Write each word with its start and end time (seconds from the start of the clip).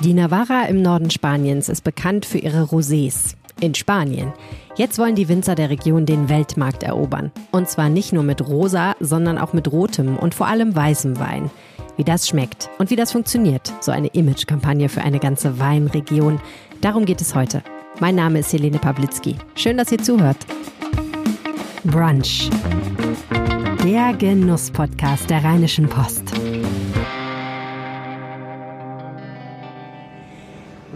Die 0.00 0.12
Navarra 0.12 0.64
im 0.64 0.82
Norden 0.82 1.10
Spaniens 1.10 1.70
ist 1.70 1.82
bekannt 1.82 2.26
für 2.26 2.38
ihre 2.38 2.64
Rosés. 2.64 3.34
In 3.60 3.74
Spanien. 3.74 4.34
Jetzt 4.76 4.98
wollen 4.98 5.14
die 5.14 5.30
Winzer 5.30 5.54
der 5.54 5.70
Region 5.70 6.04
den 6.04 6.28
Weltmarkt 6.28 6.82
erobern. 6.82 7.32
Und 7.50 7.70
zwar 7.70 7.88
nicht 7.88 8.12
nur 8.12 8.22
mit 8.22 8.46
rosa, 8.46 8.94
sondern 9.00 9.38
auch 9.38 9.54
mit 9.54 9.72
rotem 9.72 10.18
und 10.18 10.34
vor 10.34 10.48
allem 10.48 10.76
weißem 10.76 11.18
Wein. 11.18 11.50
Wie 11.96 12.04
das 12.04 12.28
schmeckt 12.28 12.68
und 12.78 12.90
wie 12.90 12.96
das 12.96 13.12
funktioniert, 13.12 13.72
so 13.80 13.90
eine 13.90 14.08
Imagekampagne 14.08 14.90
für 14.90 15.00
eine 15.00 15.18
ganze 15.18 15.58
Weinregion, 15.58 16.38
darum 16.82 17.06
geht 17.06 17.22
es 17.22 17.34
heute. 17.34 17.62
Mein 17.98 18.16
Name 18.16 18.40
ist 18.40 18.52
Helene 18.52 18.78
Pawlitzki. 18.78 19.36
Schön, 19.54 19.78
dass 19.78 19.90
ihr 19.90 20.02
zuhört. 20.02 20.36
Brunch. 21.84 22.50
Der 23.82 24.12
Genuss-Podcast 24.12 25.30
der 25.30 25.42
Rheinischen 25.42 25.88
Post. 25.88 26.34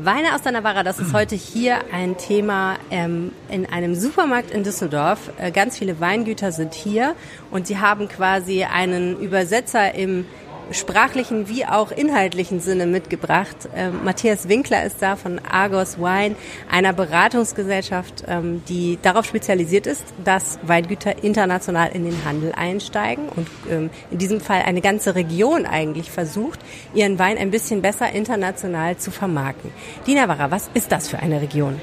Weine 0.02 0.34
aus 0.34 0.40
der 0.40 0.52
Navarra, 0.52 0.82
das 0.82 0.98
ist 0.98 1.12
heute 1.12 1.34
hier 1.34 1.78
ein 1.92 2.16
Thema 2.16 2.76
ähm, 2.90 3.32
in 3.50 3.66
einem 3.66 3.94
Supermarkt 3.94 4.50
in 4.50 4.64
Düsseldorf. 4.64 5.30
Äh, 5.36 5.50
ganz 5.50 5.76
viele 5.76 6.00
Weingüter 6.00 6.52
sind 6.52 6.72
hier 6.72 7.14
und 7.50 7.66
sie 7.66 7.78
haben 7.78 8.08
quasi 8.08 8.64
einen 8.64 9.18
Übersetzer 9.18 9.94
im 9.94 10.24
sprachlichen 10.70 11.48
wie 11.48 11.66
auch 11.66 11.90
inhaltlichen 11.90 12.60
Sinne 12.60 12.86
mitgebracht. 12.86 13.56
Ähm, 13.74 14.04
Matthias 14.04 14.48
Winkler 14.48 14.84
ist 14.84 15.00
da 15.00 15.16
von 15.16 15.38
Argos 15.38 15.98
Wine, 15.98 16.36
einer 16.70 16.92
Beratungsgesellschaft, 16.92 18.24
ähm, 18.28 18.62
die 18.68 18.98
darauf 19.02 19.24
spezialisiert 19.24 19.86
ist, 19.86 20.04
dass 20.24 20.58
Weingüter 20.62 21.22
international 21.22 21.90
in 21.92 22.04
den 22.04 22.24
Handel 22.24 22.52
einsteigen 22.52 23.28
und 23.28 23.48
ähm, 23.70 23.90
in 24.10 24.18
diesem 24.18 24.40
Fall 24.40 24.62
eine 24.62 24.80
ganze 24.80 25.14
Region 25.14 25.66
eigentlich 25.66 26.10
versucht, 26.10 26.60
ihren 26.94 27.18
Wein 27.18 27.38
ein 27.38 27.50
bisschen 27.50 27.82
besser 27.82 28.12
international 28.12 28.96
zu 28.96 29.10
vermarkten. 29.10 29.70
Die 30.06 30.14
Navarra, 30.14 30.50
was 30.50 30.70
ist 30.74 30.92
das 30.92 31.08
für 31.08 31.18
eine 31.18 31.40
Region? 31.40 31.80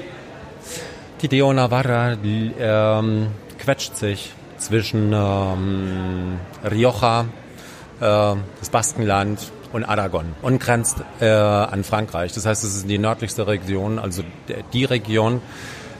Die 1.20 1.28
Deo 1.28 1.52
Navarra 1.52 2.16
ähm, 2.22 3.28
quetscht 3.58 3.96
sich 3.96 4.32
zwischen 4.58 5.12
ähm, 5.12 6.38
Rioja, 6.64 7.26
das 8.00 8.70
Baskenland 8.70 9.40
und 9.72 9.84
Aragon 9.84 10.26
und 10.42 10.60
grenzt 10.60 10.98
äh, 11.20 11.28
an 11.28 11.84
Frankreich. 11.84 12.32
Das 12.32 12.46
heißt, 12.46 12.64
es 12.64 12.76
ist 12.76 12.88
die 12.88 12.98
nördlichste 12.98 13.46
Region, 13.46 13.98
also 13.98 14.22
die 14.72 14.84
Region, 14.84 15.40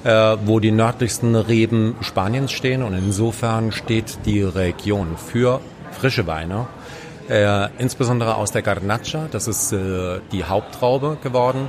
äh, 0.05 0.37
wo 0.45 0.61
die 0.61 0.71
nördlichsten 0.71 1.35
Reben 1.35 1.97
Spaniens 2.01 2.53
stehen 2.53 2.83
und 2.83 2.95
insofern 2.95 3.73
steht 3.73 4.19
die 4.27 4.43
Region 4.43 5.17
für 5.17 5.61
frische 5.93 6.27
Weine, 6.27 6.67
äh, 7.29 7.69
insbesondere 7.79 8.37
aus 8.37 8.53
der 8.53 8.63
Garnacha, 8.63 9.29
das 9.31 9.49
ist 9.49 9.73
äh, 9.73 10.21
die 10.33 10.45
Haupttraube 10.45 11.19
geworden 11.23 11.69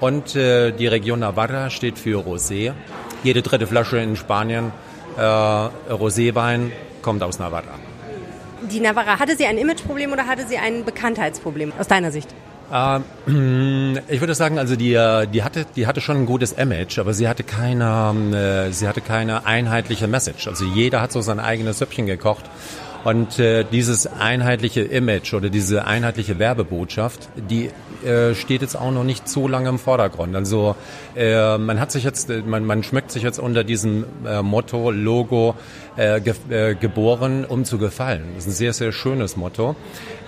und 0.00 0.34
äh, 0.34 0.72
die 0.72 0.86
Region 0.86 1.20
Navarra 1.20 1.70
steht 1.70 1.98
für 1.98 2.20
Rosé. 2.20 2.72
Jede 3.22 3.42
dritte 3.42 3.66
Flasche 3.66 3.98
in 3.98 4.16
Spanien 4.16 4.72
äh, 5.16 5.20
Roséwein 5.20 6.72
kommt 7.02 7.22
aus 7.22 7.38
Navarra 7.38 7.83
die 8.70 8.80
Navarra, 8.80 9.18
hatte 9.18 9.36
sie 9.36 9.46
ein 9.46 9.58
Imageproblem 9.58 10.12
oder 10.12 10.26
hatte 10.26 10.46
sie 10.46 10.58
ein 10.58 10.84
Bekanntheitsproblem 10.84 11.72
aus 11.78 11.88
deiner 11.88 12.10
Sicht? 12.10 12.28
Ähm, 12.72 13.98
ich 14.08 14.20
würde 14.20 14.34
sagen, 14.34 14.58
also 14.58 14.76
die, 14.76 14.94
äh, 14.94 15.26
die 15.26 15.42
hatte, 15.42 15.66
die 15.76 15.86
hatte 15.86 16.00
schon 16.00 16.18
ein 16.18 16.26
gutes 16.26 16.52
Image, 16.52 16.98
aber 16.98 17.14
sie 17.14 17.28
hatte 17.28 17.42
keine, 17.42 18.68
äh, 18.68 18.72
sie 18.72 18.88
hatte 18.88 19.00
keine 19.00 19.46
einheitliche 19.46 20.08
Message. 20.08 20.48
Also 20.48 20.64
jeder 20.64 21.00
hat 21.00 21.12
so 21.12 21.20
sein 21.20 21.40
eigenes 21.40 21.78
Süppchen 21.78 22.06
gekocht 22.06 22.44
und 23.04 23.38
äh, 23.38 23.64
dieses 23.70 24.06
einheitliche 24.06 24.80
Image 24.80 25.34
oder 25.34 25.50
diese 25.50 25.86
einheitliche 25.86 26.38
Werbebotschaft, 26.38 27.28
die 27.36 27.70
äh, 28.04 28.34
steht 28.34 28.62
jetzt 28.62 28.76
auch 28.76 28.90
noch 28.90 29.04
nicht 29.04 29.28
so 29.28 29.48
lange 29.48 29.68
im 29.68 29.78
Vordergrund. 29.78 30.34
Also 30.36 30.76
äh, 31.16 31.58
man 31.58 31.80
hat 31.80 31.90
sich 31.90 32.04
jetzt, 32.04 32.28
man, 32.28 32.64
man 32.64 32.82
schmeckt 32.82 33.10
sich 33.10 33.22
jetzt 33.22 33.38
unter 33.38 33.64
diesem 33.64 34.04
äh, 34.26 34.42
Motto, 34.42 34.90
Logo 34.90 35.54
äh, 35.96 36.20
ge 36.20 36.34
äh, 36.50 36.74
geboren, 36.74 37.44
um 37.44 37.64
zu 37.64 37.78
gefallen. 37.78 38.24
Das 38.34 38.44
ist 38.44 38.50
ein 38.50 38.54
sehr, 38.54 38.72
sehr 38.72 38.92
schönes 38.92 39.36
Motto. 39.36 39.76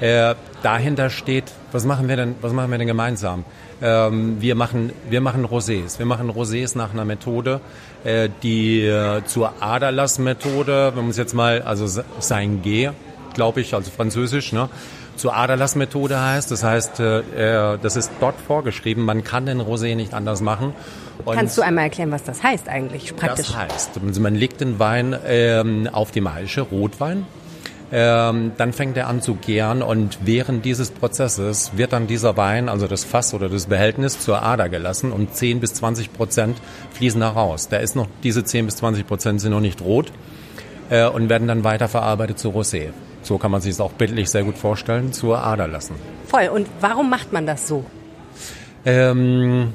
Äh, 0.01 0.35
dahinter 0.63 1.11
steht, 1.11 1.45
was 1.73 1.85
machen 1.85 2.09
wir 2.09 2.17
denn, 2.17 2.35
was 2.41 2.53
machen 2.53 2.71
wir 2.71 2.79
denn 2.79 2.87
gemeinsam? 2.87 3.45
Ähm, 3.83 4.41
wir 4.41 4.55
machen, 4.55 4.93
wir 5.11 5.21
machen 5.21 5.45
Rosés. 5.45 5.99
Wir 5.99 6.07
machen 6.07 6.31
Rosés 6.31 6.77
nach 6.77 6.93
einer 6.93 7.05
Methode, 7.05 7.61
äh, 8.05 8.29
die 8.43 8.83
äh, 8.83 9.23
zur 9.27 9.63
Aderlass-Methode, 9.63 10.93
wenn 10.95 11.03
man 11.03 11.11
es 11.11 11.19
jetzt 11.19 11.35
mal, 11.35 11.63
also 11.63 11.87
sein 12.19 12.63
G, 12.63 12.91
glaube 13.35 13.61
ich, 13.61 13.75
also 13.75 13.91
französisch, 13.91 14.53
ne, 14.53 14.71
zur 15.17 15.37
Aderlass-Methode 15.37 16.21
heißt. 16.21 16.51
Das 16.51 16.63
heißt, 16.63 17.01
äh, 17.01 17.79
das 17.81 17.97
ist 17.97 18.11
dort 18.21 18.41
vorgeschrieben, 18.41 19.05
man 19.05 19.25
kann 19.25 19.47
den 19.47 19.61
Rosé 19.61 19.95
nicht 19.97 20.15
anders 20.15 20.41
machen. 20.41 20.75
Und 21.25 21.35
Kannst 21.35 21.57
du 21.59 21.63
einmal 21.63 21.85
erklären, 21.85 22.13
was 22.13 22.25
das 22.25 22.43
heißt 22.43 22.69
eigentlich 22.69 23.17
praktisch? 23.17 23.49
Das 23.49 23.57
heißt, 23.57 23.91
also 24.07 24.21
man 24.21 24.35
legt 24.35 24.61
den 24.61 24.79
Wein 24.79 25.17
ähm, 25.27 25.89
auf 25.91 26.11
die 26.11 26.21
Maische, 26.21 26.61
Rotwein, 26.61 27.27
ähm, 27.93 28.53
dann 28.57 28.73
fängt 28.73 28.97
er 28.97 29.07
an 29.07 29.23
zu 29.23 29.35
gären 29.35 29.83
und 29.83 30.19
während 30.25 30.65
dieses 30.65 30.91
Prozesses 30.91 31.73
wird 31.77 31.93
dann 31.93 32.07
dieser 32.07 32.37
Wein, 32.37 32.69
also 32.69 32.87
das 32.89 33.05
Fass 33.05 33.33
oder 33.33 33.49
das 33.49 33.67
Behältnis, 33.67 34.19
zur 34.19 34.43
Ader 34.43 34.69
gelassen 34.69 35.13
und 35.13 35.35
10 35.35 35.61
bis 35.61 35.75
20 35.75 36.13
Prozent 36.13 36.59
fließen 36.95 37.21
da 37.21 37.31
raus. 37.31 37.69
Da 37.69 37.77
ist 37.77 37.95
noch, 37.95 38.09
diese 38.23 38.43
10 38.45 38.67
bis 38.67 38.77
20 38.77 39.07
Prozent 39.07 39.41
sind 39.41 39.53
noch 39.53 39.61
nicht 39.61 39.81
rot 39.83 40.13
äh, 40.91 41.07
und 41.07 41.29
werden 41.29 41.47
dann 41.47 41.63
weiterverarbeitet 41.63 42.39
zu 42.39 42.51
Rosé. 42.51 42.91
So 43.27 43.39
kann 43.39 43.51
man 43.51 43.61
sich 43.61 43.73
es 43.73 43.81
auch 43.81 43.91
bildlich 43.91 44.31
sehr 44.31 44.45
gut 44.45 44.57
vorstellen, 44.57 45.13
zur 45.13 45.43
Ader 45.43 45.67
lassen. 45.67 45.97
Voll. 46.27 46.49
Und 46.49 46.69
warum 46.81 47.11
macht 47.11 47.33
man 47.33 47.45
das 47.45 47.67
so? 47.67 47.85
Ähm, 48.85 49.73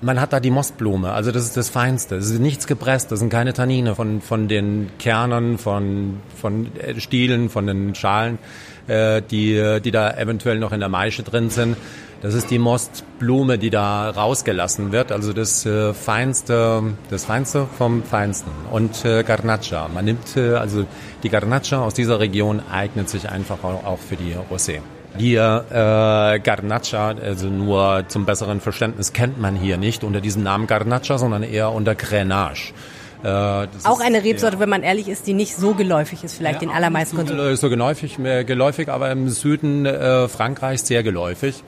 man 0.00 0.20
hat 0.20 0.32
da 0.32 0.40
die 0.40 0.50
Mostblume, 0.50 1.12
also 1.12 1.30
das 1.30 1.44
ist 1.44 1.56
das 1.56 1.68
Feinste. 1.68 2.16
Es 2.16 2.28
ist 2.28 2.40
nichts 2.40 2.66
gepresst, 2.66 3.12
das 3.12 3.20
sind 3.20 3.30
keine 3.30 3.52
Tannine 3.52 3.94
von, 3.94 4.20
von 4.20 4.48
den 4.48 4.90
Kernen, 4.98 5.58
von, 5.58 6.18
von 6.36 6.72
Stielen, 6.96 7.50
von 7.50 7.68
den 7.68 7.94
Schalen, 7.94 8.38
äh, 8.88 9.22
die, 9.22 9.80
die 9.84 9.90
da 9.90 10.10
eventuell 10.16 10.58
noch 10.58 10.72
in 10.72 10.80
der 10.80 10.88
Maische 10.88 11.22
drin 11.22 11.50
sind. 11.50 11.76
Das 12.20 12.34
ist 12.34 12.50
die 12.50 12.58
Mostblume, 12.58 13.58
die 13.58 13.70
da 13.70 14.10
rausgelassen 14.10 14.90
wird, 14.90 15.12
also 15.12 15.32
das 15.32 15.64
äh, 15.64 15.94
Feinste, 15.94 16.82
das 17.10 17.24
Feinste 17.24 17.68
vom 17.78 18.02
Feinsten. 18.02 18.50
Und 18.72 19.04
äh, 19.04 19.22
Garnacha. 19.22 19.88
Man 19.94 20.04
nimmt, 20.04 20.36
äh, 20.36 20.54
also 20.54 20.84
die 21.22 21.28
Garnacha 21.28 21.80
aus 21.84 21.94
dieser 21.94 22.18
Region 22.18 22.60
eignet 22.72 23.08
sich 23.08 23.28
einfach 23.28 23.62
auch 23.62 24.00
für 24.00 24.16
die 24.16 24.34
Rosé. 24.50 24.80
Hier 25.16 25.64
äh, 25.70 26.40
Garnacha, 26.40 27.14
also 27.22 27.46
nur 27.46 28.04
zum 28.08 28.26
besseren 28.26 28.60
Verständnis, 28.60 29.12
kennt 29.12 29.40
man 29.40 29.54
hier 29.54 29.76
nicht 29.76 30.02
unter 30.02 30.20
diesem 30.20 30.42
Namen 30.42 30.66
Garnacha, 30.66 31.18
sondern 31.18 31.44
eher 31.44 31.70
unter 31.70 31.94
Grenache. 31.94 32.72
Äh, 33.22 33.28
auch 33.84 34.00
eine 34.00 34.22
Rebsorte, 34.22 34.56
ja. 34.56 34.60
wenn 34.60 34.68
man 34.68 34.82
ehrlich 34.82 35.08
ist, 35.08 35.26
die 35.26 35.34
nicht 35.34 35.56
so 35.56 35.74
geläufig 35.74 36.22
ist, 36.22 36.36
vielleicht 36.36 36.62
ja, 36.62 36.68
den 36.68 36.70
allermeisten 36.70 37.16
Konsumenten. 37.16 37.56
So 37.56 37.68
geläufig, 37.68 38.16
geläufig, 38.16 38.88
aber 38.88 39.10
im 39.10 39.28
Süden 39.28 39.86
äh, 39.86 40.28
Frankreichs 40.28 40.86
sehr 40.86 41.02
geläufig. 41.02 41.64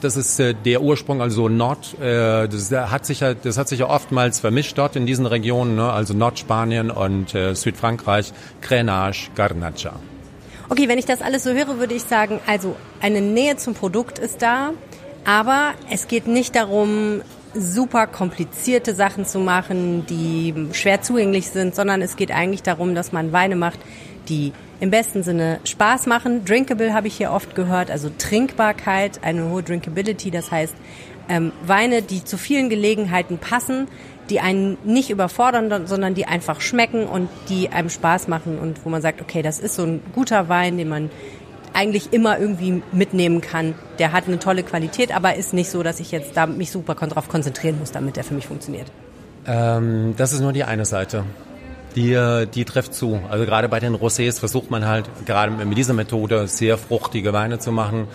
Das 0.00 0.16
ist 0.16 0.40
äh, 0.40 0.52
der 0.52 0.82
Ursprung, 0.82 1.22
also 1.22 1.48
Nord, 1.48 1.94
äh, 2.00 2.48
das 2.48 2.72
hat 2.72 3.06
sich 3.06 3.20
ja, 3.20 3.34
das 3.34 3.56
hat 3.56 3.68
sich 3.68 3.78
ja 3.78 3.88
oftmals 3.88 4.40
vermischt 4.40 4.76
dort 4.76 4.96
in 4.96 5.06
diesen 5.06 5.26
Regionen, 5.26 5.76
ne? 5.76 5.92
also 5.92 6.14
Nordspanien 6.14 6.90
und 6.90 7.32
äh, 7.36 7.54
Südfrankreich, 7.54 8.32
Grenache, 8.60 9.30
Garnacha. 9.36 10.00
Okay, 10.68 10.88
wenn 10.88 10.98
ich 10.98 11.04
das 11.04 11.22
alles 11.22 11.44
so 11.44 11.52
höre, 11.52 11.78
würde 11.78 11.94
ich 11.94 12.02
sagen, 12.02 12.40
also 12.48 12.74
eine 13.00 13.20
Nähe 13.20 13.56
zum 13.56 13.74
Produkt 13.74 14.18
ist 14.18 14.42
da, 14.42 14.70
aber 15.24 15.74
es 15.88 16.08
geht 16.08 16.26
nicht 16.26 16.56
darum, 16.56 17.22
super 17.54 18.06
komplizierte 18.06 18.94
Sachen 18.94 19.26
zu 19.26 19.38
machen, 19.38 20.06
die 20.06 20.54
schwer 20.72 21.02
zugänglich 21.02 21.48
sind, 21.48 21.74
sondern 21.74 22.02
es 22.02 22.16
geht 22.16 22.30
eigentlich 22.30 22.62
darum, 22.62 22.94
dass 22.94 23.12
man 23.12 23.32
Weine 23.32 23.56
macht, 23.56 23.78
die 24.28 24.52
im 24.80 24.90
besten 24.90 25.22
Sinne 25.22 25.60
Spaß 25.64 26.06
machen. 26.06 26.44
Drinkable 26.44 26.94
habe 26.94 27.06
ich 27.06 27.16
hier 27.16 27.30
oft 27.30 27.54
gehört, 27.54 27.90
also 27.90 28.10
Trinkbarkeit, 28.18 29.22
eine 29.22 29.48
hohe 29.48 29.62
Drinkability, 29.62 30.30
das 30.30 30.50
heißt 30.50 30.74
ähm, 31.28 31.52
Weine, 31.64 32.02
die 32.02 32.24
zu 32.24 32.36
vielen 32.36 32.68
Gelegenheiten 32.68 33.38
passen, 33.38 33.88
die 34.30 34.40
einen 34.40 34.78
nicht 34.84 35.10
überfordern, 35.10 35.86
sondern 35.86 36.14
die 36.14 36.26
einfach 36.26 36.60
schmecken 36.60 37.04
und 37.04 37.28
die 37.48 37.68
einem 37.68 37.90
Spaß 37.90 38.28
machen 38.28 38.58
und 38.58 38.84
wo 38.84 38.88
man 38.88 39.02
sagt, 39.02 39.20
okay, 39.20 39.42
das 39.42 39.60
ist 39.60 39.74
so 39.74 39.82
ein 39.84 40.00
guter 40.14 40.48
Wein, 40.48 40.78
den 40.78 40.88
man 40.88 41.10
eigentlich 41.74 42.12
immer 42.12 42.38
irgendwie 42.38 42.82
mitnehmen 42.92 43.40
kann. 43.40 43.74
Der 43.98 44.12
hat 44.12 44.26
eine 44.26 44.38
tolle 44.38 44.62
Qualität, 44.62 45.14
aber 45.14 45.36
ist 45.36 45.52
nicht 45.54 45.70
so, 45.70 45.82
dass 45.82 46.00
ich 46.00 46.10
jetzt 46.10 46.36
da 46.36 46.46
mich 46.46 46.70
super 46.70 46.94
darauf 46.94 47.28
konzentrieren 47.28 47.78
muss, 47.78 47.92
damit 47.92 48.16
der 48.16 48.24
für 48.24 48.34
mich 48.34 48.46
funktioniert. 48.46 48.90
Ähm, 49.46 50.14
das 50.16 50.32
ist 50.32 50.40
nur 50.40 50.52
die 50.52 50.64
eine 50.64 50.84
Seite. 50.84 51.24
Die, 51.96 52.12
äh, 52.12 52.46
die 52.46 52.64
trifft 52.64 52.94
zu. 52.94 53.20
Also 53.28 53.44
gerade 53.44 53.68
bei 53.68 53.80
den 53.80 53.94
Rosés 53.94 54.38
versucht 54.38 54.70
man 54.70 54.86
halt 54.86 55.10
gerade 55.26 55.52
mit 55.52 55.76
dieser 55.76 55.92
Methode 55.92 56.46
sehr 56.46 56.78
fruchtige 56.78 57.32
Weine 57.32 57.58
zu 57.58 57.72
machen 57.72 58.08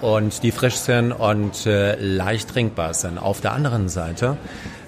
und 0.00 0.42
die 0.42 0.50
frisch 0.50 0.76
sind 0.76 1.12
und 1.12 1.66
äh, 1.66 1.96
leicht 1.96 2.50
trinkbar 2.50 2.94
sind. 2.94 3.18
Auf 3.18 3.40
der 3.40 3.52
anderen 3.52 3.88
Seite 3.88 4.36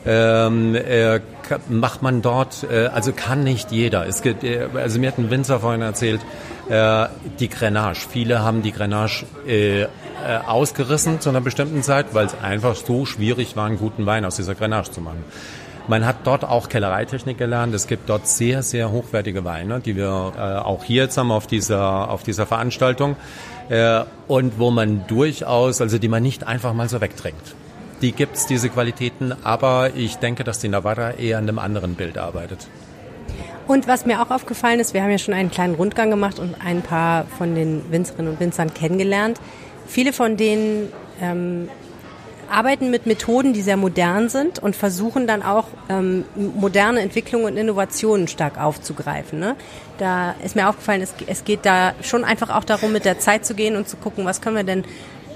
ähm, 0.06 0.75
äh, 0.75 1.20
macht 1.69 2.02
man 2.02 2.22
dort, 2.22 2.64
äh, 2.70 2.87
also 2.87 3.12
kann 3.12 3.44
nicht 3.44 3.70
jeder. 3.70 4.06
Es 4.06 4.22
gibt, 4.22 4.44
äh, 4.44 4.66
also 4.75 4.98
mir 4.98 5.08
hat 5.08 5.19
ein 5.19 5.31
Winzer 5.31 5.60
vorhin 5.60 5.82
erzählt, 5.82 6.20
äh, 6.70 7.06
die 7.38 7.48
Grenache. 7.48 8.08
Viele 8.08 8.42
haben 8.42 8.62
die 8.62 8.72
Grenache 8.72 9.26
äh, 9.46 9.82
äh, 9.82 9.87
ausgerissen 10.46 11.20
zu 11.20 11.28
einer 11.28 11.40
bestimmten 11.40 11.82
Zeit, 11.82 12.14
weil 12.14 12.26
es 12.26 12.34
einfach 12.43 12.75
so 12.76 13.04
schwierig 13.04 13.56
war, 13.56 13.66
einen 13.66 13.78
guten 13.78 14.06
Wein 14.06 14.25
aus 14.25 14.36
dieser 14.36 14.54
Grenache 14.54 14.90
zu 14.90 15.00
machen. 15.00 15.25
Man 15.88 16.06
hat 16.06 16.16
dort 16.25 16.44
auch 16.44 16.69
Kellereitechnik 16.69 17.36
gelernt. 17.36 17.75
Es 17.75 17.86
gibt 17.86 18.08
dort 18.08 18.28
sehr, 18.28 18.62
sehr 18.62 18.93
hochwertige 18.93 19.44
Weine, 19.44 19.81
die 19.81 19.96
wir 19.96 20.32
äh, 20.36 20.40
auch 20.40 20.84
hier 20.84 21.04
jetzt 21.04 21.19
haben 21.19 21.32
auf 21.32 21.46
dieser, 21.46 22.10
auf 22.10 22.22
dieser 22.22 22.46
Veranstaltung. 22.46 23.16
Äh, 23.70 24.05
und 24.26 24.58
wo 24.58 24.70
man 24.70 25.06
durchaus, 25.06 25.81
also 25.81 25.99
die 25.99 26.08
man 26.08 26.22
nicht 26.22 26.46
einfach 26.46 26.75
mal 26.75 26.88
so 26.88 27.00
wegtrinkt. 27.00 27.55
Die 28.02 28.12
gibt's 28.12 28.46
diese 28.46 28.69
Qualitäten, 28.69 29.32
aber 29.44 29.94
ich 29.94 30.17
denke, 30.17 30.43
dass 30.43 30.58
die 30.58 30.69
Navarra 30.69 31.12
eher 31.12 31.38
an 31.38 31.44
einem 31.44 31.58
anderen 31.58 31.94
Bild 31.94 32.19
arbeitet. 32.19 32.67
Und 33.69 33.87
was 33.87 34.06
mir 34.06 34.20
auch 34.20 34.31
aufgefallen 34.31 34.81
ist, 34.81 34.94
wir 34.94 35.02
haben 35.02 35.11
ja 35.12 35.19
schon 35.19 35.34
einen 35.34 35.50
kleinen 35.50 35.76
Rundgang 35.76 36.11
gemacht 36.11 36.40
und 36.40 36.56
ein 36.64 36.82
paar 36.82 37.26
von 37.38 37.55
den 37.55 37.82
Winzerinnen 37.93 38.32
und 38.32 38.40
Winzern 38.40 38.75
kennengelernt. 38.75 39.38
Viele 39.87 40.12
von 40.12 40.37
denen 40.37 40.88
ähm, 41.20 41.69
arbeiten 42.50 42.91
mit 42.91 43.06
Methoden, 43.06 43.52
die 43.52 43.62
sehr 43.62 43.76
modern 43.76 44.29
sind 44.29 44.58
und 44.58 44.76
versuchen 44.76 45.26
dann 45.26 45.43
auch 45.43 45.67
ähm, 45.88 46.25
moderne 46.35 47.00
Entwicklungen 47.00 47.47
und 47.47 47.56
Innovationen 47.56 48.29
stark 48.29 48.61
aufzugreifen. 48.61 49.38
Ne? 49.38 49.56
Da 49.99 50.35
ist 50.44 50.56
mir 50.56 50.69
aufgefallen, 50.69 51.02
es, 51.02 51.14
es 51.26 51.44
geht 51.44 51.64
da 51.64 51.94
schon 52.02 52.25
einfach 52.25 52.50
auch 52.50 52.64
darum, 52.64 52.93
mit 52.93 53.05
der 53.05 53.19
Zeit 53.19 53.47
zu 53.47 53.55
gehen 53.55 53.76
und 53.76 53.88
zu 53.88 53.97
gucken, 53.97 54.25
was 54.25 54.41
können 54.41 54.56
wir 54.56 54.64
denn 54.64 54.85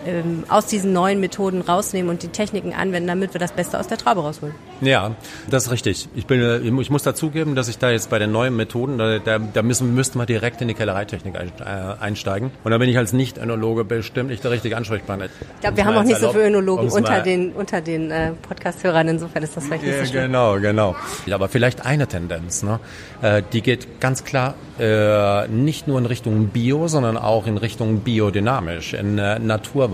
ähm, 0.06 0.44
aus 0.48 0.66
diesen 0.66 0.92
neuen 0.92 1.20
Methoden 1.20 1.60
rausnehmen 1.60 2.10
und 2.10 2.22
die 2.22 2.28
Techniken 2.28 2.72
anwenden, 2.72 3.08
damit 3.08 3.34
wir 3.34 3.38
das 3.38 3.52
Beste 3.52 3.78
aus 3.78 3.86
der 3.86 3.98
Traube 3.98 4.20
rausholen. 4.20 4.54
Ja, 4.80 5.12
das 5.48 5.66
ist 5.66 5.72
richtig. 5.72 6.08
Ich, 6.14 6.26
bin, 6.26 6.40
äh, 6.40 6.58
ich 6.58 6.90
muss 6.90 7.02
dazugeben, 7.02 7.54
dass 7.54 7.68
ich 7.68 7.78
da 7.78 7.90
jetzt 7.90 8.10
bei 8.10 8.18
den 8.18 8.32
neuen 8.32 8.56
Methoden, 8.56 8.98
da, 8.98 9.38
da, 9.38 9.62
müssen, 9.62 9.94
müssten 9.94 10.18
wir 10.18 10.26
direkt 10.26 10.60
in 10.60 10.68
die 10.68 10.74
Kellereitechnik 10.74 11.34
äh, 11.34 11.64
einsteigen. 12.00 12.50
Und 12.64 12.70
da 12.70 12.78
bin 12.78 12.88
ich 12.88 12.98
als 12.98 13.12
Nicht-Önologe 13.12 13.84
bestimmt 13.84 14.30
nicht 14.30 14.44
der 14.44 14.50
richtige 14.50 14.76
Ansprechpartner. 14.76 15.26
Ich 15.26 15.60
glaube, 15.60 15.76
wir 15.76 15.84
haben 15.84 15.96
auch 15.96 16.02
nicht 16.02 16.20
so 16.20 16.30
viele 16.30 16.46
Önologen 16.46 16.90
unter 16.90 17.20
den, 17.20 17.52
unter 17.52 17.80
den 17.80 18.10
äh, 18.10 18.32
Podcast-Hörern. 18.48 19.08
Insofern 19.08 19.42
ist 19.42 19.56
das 19.56 19.64
vielleicht 19.64 19.84
nicht 19.84 19.98
so 19.98 20.04
schlimm. 20.06 20.22
Genau, 20.24 20.60
genau. 20.60 20.96
Aber 21.30 21.48
vielleicht 21.48 21.84
eine 21.84 22.06
Tendenz, 22.06 22.62
ne? 22.62 22.80
Äh, 23.22 23.42
die 23.52 23.62
geht 23.62 24.00
ganz 24.00 24.24
klar 24.24 24.54
äh, 24.78 25.46
nicht 25.48 25.86
nur 25.86 25.98
in 25.98 26.06
Richtung 26.06 26.48
Bio, 26.48 26.88
sondern 26.88 27.16
auch 27.16 27.46
in 27.46 27.56
Richtung 27.56 28.00
biodynamisch, 28.00 28.94
in 28.94 29.18
äh, 29.18 29.38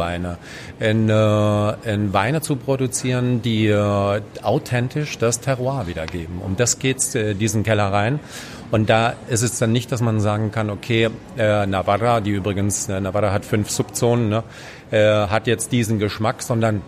Naturweine, 0.00 0.38
in, 0.78 1.08
äh, 1.08 1.94
in 1.94 2.12
Weine 2.12 2.40
zu 2.40 2.56
produzieren, 2.56 3.42
die 3.42 3.66
äh, 3.66 4.20
authentisch 4.42 5.18
das 5.18 5.40
Terroir 5.40 5.86
wiedergeben. 5.86 6.40
Um 6.44 6.56
das 6.56 6.78
geht's 6.78 7.14
äh, 7.14 7.34
diesen 7.34 7.62
Kellereien. 7.62 8.20
Und 8.70 8.88
da 8.88 9.14
ist 9.28 9.42
es 9.42 9.58
dann 9.58 9.72
nicht, 9.72 9.90
dass 9.92 10.00
man 10.00 10.20
sagen 10.20 10.52
kann, 10.52 10.70
okay, 10.70 11.10
äh, 11.36 11.66
Navarra, 11.66 12.20
die 12.20 12.30
übrigens, 12.30 12.88
äh, 12.88 13.00
Navarra 13.00 13.32
hat 13.32 13.44
fünf 13.44 13.68
Subzonen, 13.70 14.28
ne, 14.28 14.42
äh, 14.90 15.26
hat 15.26 15.46
jetzt 15.46 15.72
diesen 15.72 15.98
Geschmack, 15.98 16.42
sondern 16.42 16.82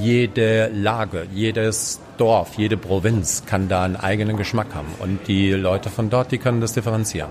jede 0.00 0.68
Lage, 0.68 1.26
jedes 1.32 2.00
Dorf, 2.18 2.54
jede 2.56 2.76
Provinz 2.76 3.44
kann 3.46 3.68
da 3.68 3.84
einen 3.84 3.96
eigenen 3.96 4.36
Geschmack 4.36 4.74
haben. 4.74 4.88
Und 5.00 5.28
die 5.28 5.50
Leute 5.52 5.90
von 5.90 6.10
dort, 6.10 6.32
die 6.32 6.38
können 6.38 6.60
das 6.60 6.72
differenzieren. 6.72 7.30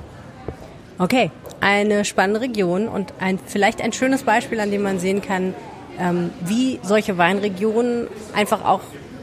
Okay, 0.99 1.31
eine 1.63 2.03
spannende 2.03 2.41
Region 2.41 2.89
und 2.89 3.13
ein, 3.19 3.39
vielleicht 3.45 3.81
ein 3.81 3.93
schönes 3.93 4.23
Beispiel, 4.23 4.59
an 4.59 4.69
dem 4.69 4.81
man 4.81 4.99
sehen 4.99 5.21
kann, 5.21 5.55
ähm, 5.97 6.31
wie 6.41 6.79
solche 6.83 7.17
Weinregionen 7.17 8.07
einfach 8.35 8.65
auch 8.65 8.81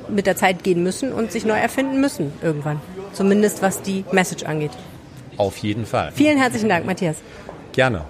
mit 0.09 0.27
der 0.27 0.37
Zeit 0.37 0.65
gehen 0.65 0.83
müssen 0.83 1.13
und 1.13 1.31
sich 1.33 1.45
neu 1.45 1.59
erfinden 1.59 2.01
müssen 2.01 2.33
irgendwann. 2.43 2.81
Zumindest 3.13 3.63
was 3.63 3.83
die 3.83 4.05
Message 4.11 4.45
angeht. 4.45 4.73
Auf 5.37 5.59
jeden 5.59 5.85
Fall. 5.85 6.13
Vielen 6.15 6.39
herzlichen 6.39 6.69
Dank, 6.69 6.87
Matthias. 6.87 7.17
Gerne. 7.73 8.05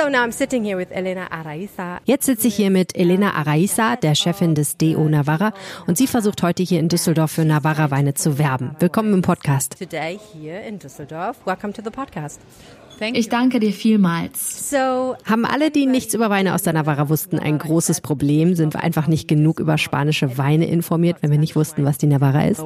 So 0.00 0.08
now 0.08 0.22
I'm 0.22 0.32
sitting 0.32 0.64
here 0.64 0.78
with 0.78 0.90
Elena 0.92 1.30
Araiza. 1.30 1.98
Jetzt 2.06 2.24
sitze 2.24 2.48
ich 2.48 2.54
hier 2.54 2.70
mit 2.70 2.96
Elena 2.96 3.34
Araiza, 3.34 3.96
der 3.96 4.14
Chefin 4.14 4.54
des 4.54 4.78
DO 4.78 5.06
Navarra, 5.10 5.52
und 5.86 5.98
sie 5.98 6.06
versucht 6.06 6.42
heute 6.42 6.62
hier 6.62 6.80
in 6.80 6.88
Düsseldorf 6.88 7.32
für 7.32 7.44
Navarra 7.44 7.90
Weine 7.90 8.14
zu 8.14 8.38
werben. 8.38 8.76
Willkommen 8.78 9.12
im 9.12 9.20
Podcast. 9.20 9.78
Today 9.78 10.18
here 10.32 10.58
in 10.66 10.78
Düsseldorf. 10.78 11.36
Welcome 11.44 11.74
to 11.74 11.82
the 11.84 11.90
podcast. 11.90 12.40
Ich 13.12 13.28
danke 13.28 13.60
dir 13.60 13.74
vielmals. 13.74 14.70
So, 14.70 15.16
haben 15.26 15.44
alle, 15.44 15.70
die 15.70 15.84
nichts 15.84 16.14
über 16.14 16.30
Weine 16.30 16.54
aus 16.54 16.62
der 16.62 16.72
Navarra 16.72 17.10
wussten, 17.10 17.38
ein 17.38 17.58
großes 17.58 18.00
Problem? 18.00 18.54
Sind 18.54 18.72
wir 18.72 18.82
einfach 18.82 19.06
nicht 19.06 19.28
genug 19.28 19.60
über 19.60 19.76
spanische 19.76 20.38
Weine 20.38 20.64
informiert, 20.64 21.18
wenn 21.20 21.30
wir 21.30 21.38
nicht 21.38 21.56
wussten, 21.56 21.84
was 21.84 21.98
die 21.98 22.06
Navarra 22.06 22.46
ist? 22.46 22.62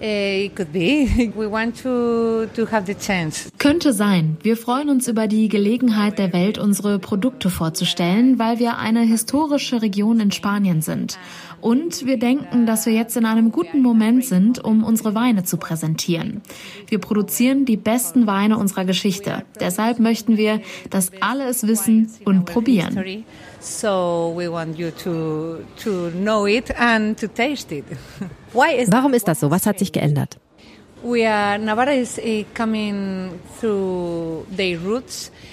Eh, 0.00 0.48
Könnte 3.58 3.92
sein. 3.92 4.36
Wir 4.42 4.56
freuen 4.56 4.88
uns 4.88 5.08
über 5.08 5.28
die 5.28 5.48
Gelegenheit 5.48 6.18
der 6.18 6.32
Welt, 6.32 6.58
unsere 6.58 6.98
Produkte 6.98 7.50
vorzustellen, 7.50 8.38
weil 8.38 8.58
wir 8.58 8.78
eine 8.78 9.02
historische 9.02 9.82
Region 9.82 10.20
in 10.20 10.32
Spanien 10.32 10.82
sind. 10.82 11.18
Und 11.60 12.04
wir 12.04 12.18
denken, 12.18 12.66
dass 12.66 12.84
wir 12.84 12.92
jetzt 12.92 13.16
in 13.16 13.24
einem 13.24 13.50
guten 13.50 13.80
Moment 13.80 14.26
sind, 14.26 14.62
um 14.62 14.84
unsere 14.84 15.14
Weine 15.14 15.44
zu 15.44 15.56
präsentieren. 15.56 16.42
Wir 16.88 16.98
produzieren 16.98 17.64
die 17.64 17.78
besten 17.78 18.26
Weine 18.26 18.58
unserer 18.58 18.84
Geschichte. 18.84 19.44
Deshalb 19.58 19.98
möchten 19.98 20.36
wir, 20.36 20.60
dass 20.90 21.10
alle 21.20 21.44
es 21.44 21.66
wissen 21.66 22.10
und 22.26 22.44
probieren. 22.44 23.24
So 23.64 24.34
we 24.36 24.46
want 24.46 24.78
you 24.78 24.90
to, 24.90 25.64
to 25.78 26.10
know 26.10 26.46
it 26.46 26.70
and 26.78 27.16
to 27.16 27.26
taste 27.26 27.72
it. 27.72 27.86
Warum 28.52 29.14
ist 29.14 29.26
das 29.26 29.40
so? 29.40 29.50
Was 29.50 29.64
hat 29.64 29.78
sich 29.78 29.90
geändert? 29.90 30.38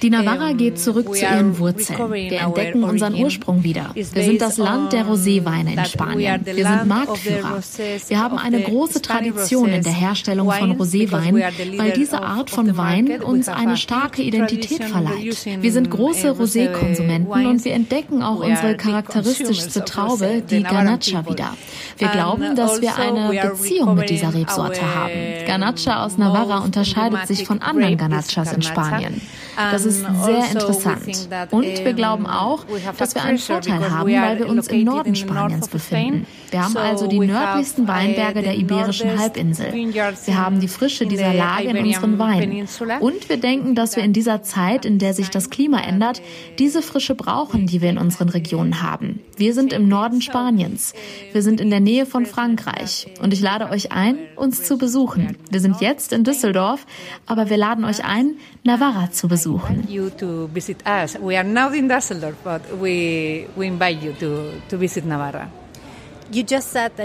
Die 0.02 0.10
Navarra 0.10 0.54
geht 0.54 0.80
zurück 0.80 1.14
zu 1.14 1.22
ihren 1.26 1.60
Wurzeln. 1.60 2.12
Wir 2.14 2.40
entdecken 2.40 2.84
unseren 2.84 3.16
Ursprung 3.16 3.64
wieder. 3.64 3.92
Wir 3.94 4.06
sind 4.06 4.42
das 4.42 4.58
Land 4.58 4.94
der 4.94 5.06
Roséweine 5.06 5.74
in 5.74 5.86
Spanien. 5.86 6.46
Wir 6.46 6.66
sind 6.66 6.88
Marktführer. 6.88 7.60
Wir 8.08 8.20
haben 8.20 8.38
eine 8.38 8.62
große 8.62 9.02
Tradition 9.02 9.70
in 9.70 9.84
der 9.84 9.92
Herstellung 9.92 10.50
von 10.52 10.72
Roséwein, 10.78 11.44
weil 11.78 11.92
diese 11.92 12.22
Art 12.22 12.50
von 12.50 12.78
Wein 12.78 13.22
uns 13.22 13.50
eine 13.50 13.76
starke 13.76 14.22
Identität 14.22 14.86
verleiht. 14.86 15.46
Wir 15.46 15.72
sind 15.72 15.90
große 15.92 16.32
Rosé-Konsumenten 16.32 17.46
und 17.46 17.66
wir 17.66 17.74
entdecken 17.74 18.24
auch 18.24 18.40
unsere 18.40 18.78
charakteristischste 18.78 19.84
Traube, 19.84 20.42
die 20.50 20.64
Garnacha, 20.64 21.28
wieder. 21.30 21.58
Wir 21.98 22.08
glauben, 22.10 22.56
dass 22.56 22.82
wir 22.82 22.98
eine 22.98 23.30
Beziehung 23.30 23.96
mit 23.96 24.10
dieser 24.10 24.34
Rebsorte 24.34 24.82
haben. 24.82 25.46
Ganacha 25.46 26.06
aus 26.06 26.18
Navarra 26.18 26.60
unterscheidet 26.60 27.28
sich 27.28 27.46
von 27.46 27.62
anderen 27.62 27.98
Ganachas 27.98 28.54
in 28.54 28.62
Spanien. 28.62 29.22
Das 29.72 29.86
ist 29.86 30.00
sehr 30.00 30.10
also 30.10 30.32
interessant. 30.52 31.30
Und 31.52 31.66
wir 31.66 31.94
glauben 31.94 32.26
auch, 32.26 32.66
dass 32.98 33.16
wir 33.16 33.24
einen 33.24 33.38
Vorteil 33.38 33.90
haben, 33.90 34.12
weil 34.12 34.40
wir 34.40 34.50
uns 34.50 34.68
im 34.68 34.84
Norden 34.84 35.16
Spaniens 35.16 35.68
befinden. 35.68 36.26
Wir 36.50 36.64
haben 36.64 36.78
also 36.78 37.08
die 37.08 37.20
nördlichsten 37.20 37.88
Weinberge 37.88 38.42
der 38.42 38.58
Iberischen 38.58 39.18
Halbinsel. 39.18 39.74
Wir 39.74 40.38
haben 40.38 40.60
die 40.60 40.68
Frische 40.68 41.06
dieser 41.06 41.34
Lage 41.34 41.70
in 41.70 41.78
unseren 41.78 42.20
Weinen. 42.20 42.68
Und 43.00 43.30
wir 43.30 43.38
denken, 43.38 43.76
dass 43.76 43.96
wir 43.96 44.04
in 44.04 44.14
dieser 44.14 44.44
Zeit, 44.44 44.86
in 44.86 45.00
der 45.00 45.14
sich 45.14 45.30
das 45.30 45.50
Klima 45.50 45.82
ändert, 45.82 46.22
diese 46.60 46.82
Frische 46.82 47.16
brauchen, 47.16 47.68
die 47.68 47.82
wir 47.82 47.90
in 47.90 47.98
unseren 47.98 48.30
Regionen 48.30 48.82
haben. 48.82 49.20
Wir 49.38 49.54
sind 49.54 49.74
im 49.74 49.88
Norden 49.88 50.22
Spaniens. 50.22 50.94
Wir 51.32 51.42
sind 51.42 51.60
in 51.60 51.70
der 51.70 51.80
Nähe 51.80 52.06
von 52.06 52.26
Frankreich. 52.26 53.08
Und 53.22 53.34
ich 53.34 53.42
lade 53.42 53.70
euch 53.70 53.92
ein, 53.92 54.18
uns 54.36 54.64
zu 54.64 54.78
besuchen. 54.78 55.38
Wir 55.50 55.60
sind 55.60 55.82
jetzt 55.82 56.14
in 56.14 56.24
Düsseldorf, 56.24 56.86
aber 57.26 57.50
wir 57.50 57.58
laden 57.58 57.86
euch 57.86 58.04
ein, 58.04 58.36
Navarra 58.64 59.12
zu 59.12 59.28
besuchen. 59.28 59.51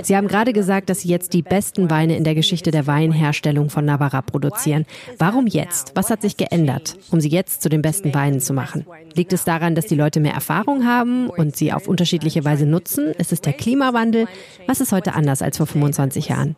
Sie 0.02 0.16
haben 0.16 0.28
gerade 0.28 0.52
gesagt, 0.52 0.88
dass 0.88 1.00
Sie 1.00 1.08
jetzt 1.08 1.32
die 1.32 1.42
besten 1.42 1.90
Weine 1.90 2.16
in 2.16 2.22
der 2.22 2.34
Geschichte 2.34 2.70
der 2.70 2.86
Weinherstellung 2.86 3.70
von 3.70 3.84
Navarra 3.84 4.22
produzieren. 4.22 4.86
Warum 5.18 5.46
jetzt? 5.48 5.92
Was 5.96 6.10
hat 6.10 6.22
sich 6.22 6.36
geändert, 6.36 6.96
um 7.10 7.20
Sie 7.20 7.28
jetzt 7.28 7.62
zu 7.62 7.68
den 7.68 7.82
besten 7.82 8.14
Weinen 8.14 8.40
zu 8.40 8.52
machen? 8.52 8.86
Liegt 9.14 9.32
es 9.32 9.44
daran, 9.44 9.74
dass 9.74 9.86
die 9.86 9.96
Leute 9.96 10.20
mehr 10.20 10.34
Erfahrung 10.34 10.86
haben 10.86 11.28
und 11.28 11.56
sie 11.56 11.72
auf 11.72 11.88
unterschiedliche 11.88 12.44
Weise 12.44 12.66
nutzen? 12.66 13.06
Ist 13.18 13.32
es 13.32 13.40
der 13.40 13.52
Klimawandel? 13.52 14.28
Was 14.66 14.80
ist 14.80 14.92
heute 14.92 15.14
anders 15.14 15.42
als 15.42 15.56
vor 15.56 15.66
25 15.66 16.28
Jahren? 16.28 16.54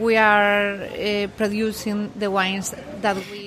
Eh, 0.00 1.28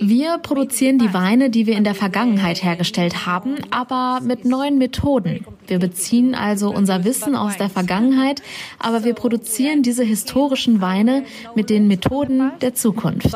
wir 0.02 0.38
produzieren 0.38 1.00
die 1.00 1.14
Weine, 1.14 1.50
die 1.50 1.66
wir 1.66 1.76
in 1.76 1.84
der 1.84 1.96
Vergangenheit 1.96 2.64
hergestellt 2.64 3.26
haben, 3.26 3.56
aber 3.72 4.20
mit 4.22 4.46
neuen 4.46 4.78
Methoden. 4.78 5.46
Wir 5.66 5.80
beziehen 5.80 6.36
also 6.36 6.70
unser 6.70 7.04
Wissen 7.04 7.36
aus 7.36 7.58
der 7.58 7.70
Vergangenheit, 7.70 8.44
aber 8.78 9.04
wir 9.04 9.16
produzieren 9.16 9.82
diese 9.82 10.04
historischen 10.04 10.82
Weine 10.82 11.24
mit 11.56 11.72
den 11.72 11.88
Methoden 11.88 12.52
der 12.62 12.76
Zukunft. 12.76 13.32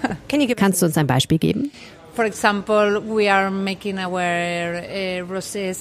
Kannst 0.56 0.82
du 0.82 0.86
uns 0.86 0.96
ein 0.96 1.06
Beispiel 1.06 1.38
geben? 1.38 1.70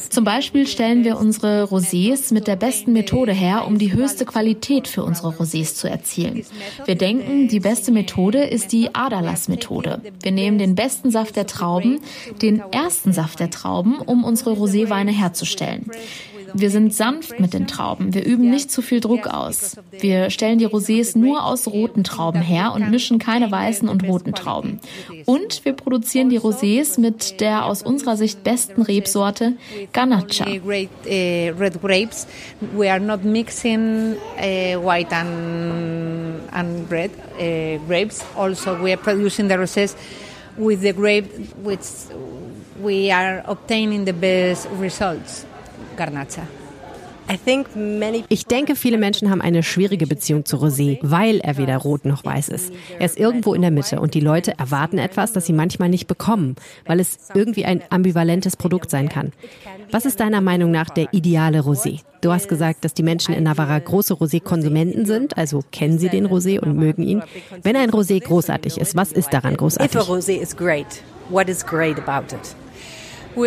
Zum 0.09 0.23
Beispiel 0.23 0.67
stellen 0.67 1.03
wir 1.03 1.17
unsere 1.17 1.63
Rosés 1.63 2.33
mit 2.33 2.47
der 2.47 2.55
besten 2.55 2.93
Methode 2.93 3.33
her, 3.33 3.65
um 3.67 3.77
die 3.77 3.93
höchste 3.93 4.25
Qualität 4.25 4.87
für 4.87 5.03
unsere 5.03 5.29
Rosés 5.29 5.75
zu 5.75 5.89
erzielen. 5.89 6.45
Wir 6.85 6.95
denken, 6.95 7.47
die 7.47 7.59
beste 7.59 7.91
Methode 7.91 8.43
ist 8.43 8.71
die 8.71 8.95
Aderlass-Methode. 8.95 10.01
Wir 10.21 10.31
nehmen 10.31 10.57
den 10.57 10.75
besten 10.75 11.11
Saft 11.11 11.35
der 11.35 11.47
Trauben, 11.47 11.99
den 12.41 12.61
ersten 12.71 13.13
Saft 13.13 13.39
der 13.39 13.49
Trauben, 13.49 13.99
um 13.99 14.23
unsere 14.23 14.51
Roséweine 14.51 15.11
herzustellen. 15.11 15.89
Wir 16.53 16.69
sind 16.69 16.93
sanft 16.93 17.39
mit 17.39 17.53
den 17.53 17.67
Trauben. 17.67 18.13
Wir 18.13 18.25
üben 18.25 18.49
nicht 18.49 18.71
zu 18.71 18.81
viel 18.81 18.99
Druck 18.99 19.27
aus. 19.27 19.77
Wir 19.91 20.29
stellen 20.29 20.59
die 20.59 20.67
Rosés 20.67 21.17
nur 21.17 21.45
aus 21.45 21.67
roten 21.67 22.03
Trauben 22.03 22.41
her 22.41 22.73
und 22.73 22.89
mischen 22.89 23.19
keine 23.19 23.51
weißen 23.51 23.87
und 23.87 24.07
roten 24.07 24.33
Trauben. 24.33 24.79
Und 25.25 25.65
wir 25.65 25.73
produzieren 25.73 26.29
die 26.29 26.39
Rosés 26.39 26.99
mit 26.99 27.41
der 27.41 27.65
aus 27.65 27.83
unserer 27.83 28.17
Sicht 28.17 28.43
besten 28.43 28.81
Rebsorte 28.81 29.53
Ganacha. 29.93 30.45
Grapes. 31.81 32.27
We 32.75 32.89
are 32.91 32.99
not 32.99 33.23
mixing 33.23 34.15
white 34.83 35.13
and, 35.13 36.91
red 36.91 37.11
grapes. 37.87 38.23
Also, 38.35 38.75
we 38.81 38.91
are 38.91 38.97
producing 38.97 39.47
the 39.47 39.55
rosés 39.55 39.95
with 40.57 40.81
the 40.81 40.93
grape 40.93 41.25
which 41.63 41.79
we 42.81 43.11
are 43.11 43.43
obtaining 43.47 44.05
the 44.05 44.13
best 44.13 44.67
results. 44.79 45.45
Garnacha. 45.99 46.43
Ich 48.29 48.45
denke, 48.47 48.75
viele 48.75 48.97
Menschen 48.97 49.29
haben 49.29 49.41
eine 49.41 49.61
schwierige 49.61 50.07
Beziehung 50.07 50.45
zu 50.45 50.57
Rosé, 50.57 50.97
weil 51.03 51.39
er 51.41 51.57
weder 51.57 51.77
rot 51.77 52.05
noch 52.05 52.25
weiß 52.25 52.49
ist. 52.49 52.73
Er 52.97 53.05
ist 53.05 53.19
irgendwo 53.19 53.53
in 53.53 53.61
der 53.61 53.69
Mitte 53.69 53.99
und 53.99 54.15
die 54.15 54.19
Leute 54.19 54.57
erwarten 54.57 54.97
etwas, 54.97 55.31
das 55.33 55.45
sie 55.45 55.53
manchmal 55.53 55.89
nicht 55.89 56.07
bekommen, 56.07 56.55
weil 56.87 56.99
es 56.99 57.19
irgendwie 57.35 57.65
ein 57.65 57.83
ambivalentes 57.91 58.57
Produkt 58.57 58.89
sein 58.89 59.09
kann. 59.09 59.31
Was 59.91 60.05
ist 60.05 60.19
deiner 60.21 60.41
Meinung 60.41 60.71
nach 60.71 60.89
der 60.89 61.13
ideale 61.13 61.59
Rosé? 61.59 61.99
Du 62.21 62.31
hast 62.31 62.49
gesagt, 62.49 62.83
dass 62.83 62.95
die 62.95 63.03
Menschen 63.03 63.35
in 63.35 63.43
Navarra 63.43 63.77
große 63.77 64.15
Rosé-Konsumenten 64.15 65.05
sind, 65.05 65.37
also 65.37 65.63
kennen 65.71 65.99
sie 65.99 66.09
den 66.09 66.25
Rosé 66.25 66.59
und 66.59 66.77
mögen 66.77 67.03
ihn. 67.03 67.21
Wenn 67.61 67.75
ein 67.75 67.91
Rosé 67.91 68.23
großartig 68.23 68.79
ist, 68.79 68.95
was 68.95 69.11
ist 69.11 69.31
daran 69.31 69.55
großartig? 69.55 69.95
If 69.95 70.09
a 70.09 70.11
rosé 70.11 70.41
is 70.41 70.55
great, 70.55 71.03
what 71.29 71.47
is 71.47 71.63
great 71.63 71.99
about 71.99 72.33
it? 72.33 72.55
Uh, 73.35 73.41
uh, 73.41 73.45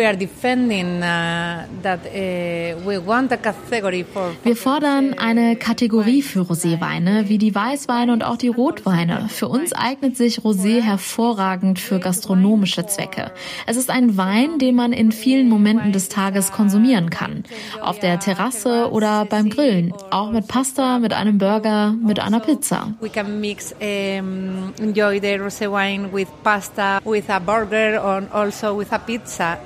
Wir 4.43 4.55
fordern 4.55 5.13
eine 5.17 5.55
Kategorie 5.57 6.21
für 6.21 6.39
Roséweine, 6.39 7.27
wie 7.27 7.37
die 7.37 7.53
Weißweine 7.53 8.13
und 8.13 8.23
auch 8.23 8.37
die 8.37 8.47
Rotweine. 8.47 9.27
Für 9.29 9.49
uns 9.49 9.73
eignet 9.73 10.15
sich 10.15 10.39
Rosé 10.39 10.81
hervorragend 10.81 11.79
für 11.79 11.99
gastronomische 11.99 12.85
Zwecke. 12.85 13.31
Es 13.67 13.75
ist 13.75 13.89
ein 13.89 14.15
Wein, 14.15 14.57
den 14.57 14.75
man 14.75 14.93
in 14.93 15.11
vielen 15.11 15.49
Momenten 15.49 15.91
des 15.91 16.07
Tages 16.07 16.53
konsumieren 16.53 17.09
kann. 17.09 17.43
Auf 17.81 17.99
der 17.99 18.19
Terrasse 18.19 18.89
oder 18.91 19.25
beim 19.25 19.49
Grillen. 19.49 19.93
Auch 20.11 20.31
mit 20.31 20.47
Pasta, 20.47 20.99
mit 20.99 21.11
einem 21.13 21.37
Burger, 21.37 21.93
mit 22.01 22.19
einer 22.19 22.39
Pizza. 22.39 22.93
We 23.01 23.09
can 23.09 23.41
mix 23.41 23.73
um, 23.73 24.73
enjoy 24.79 25.19
the 25.19 25.37
rosé 25.37 25.69
wine 25.69 26.09
with 26.13 26.29
pasta, 26.43 27.01
with 27.03 27.29
a 27.29 27.39
burger 27.39 28.01
and 28.01 28.31
also 28.31 28.77
with 28.77 28.91
a 28.93 28.97
pizza. 28.97 29.57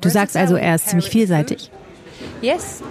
Du 0.00 0.08
sagst 0.10 0.36
also, 0.36 0.56
er 0.56 0.74
ist 0.74 0.88
ziemlich 0.88 1.10
vielseitig. 1.10 1.70
Yes, 2.40 2.82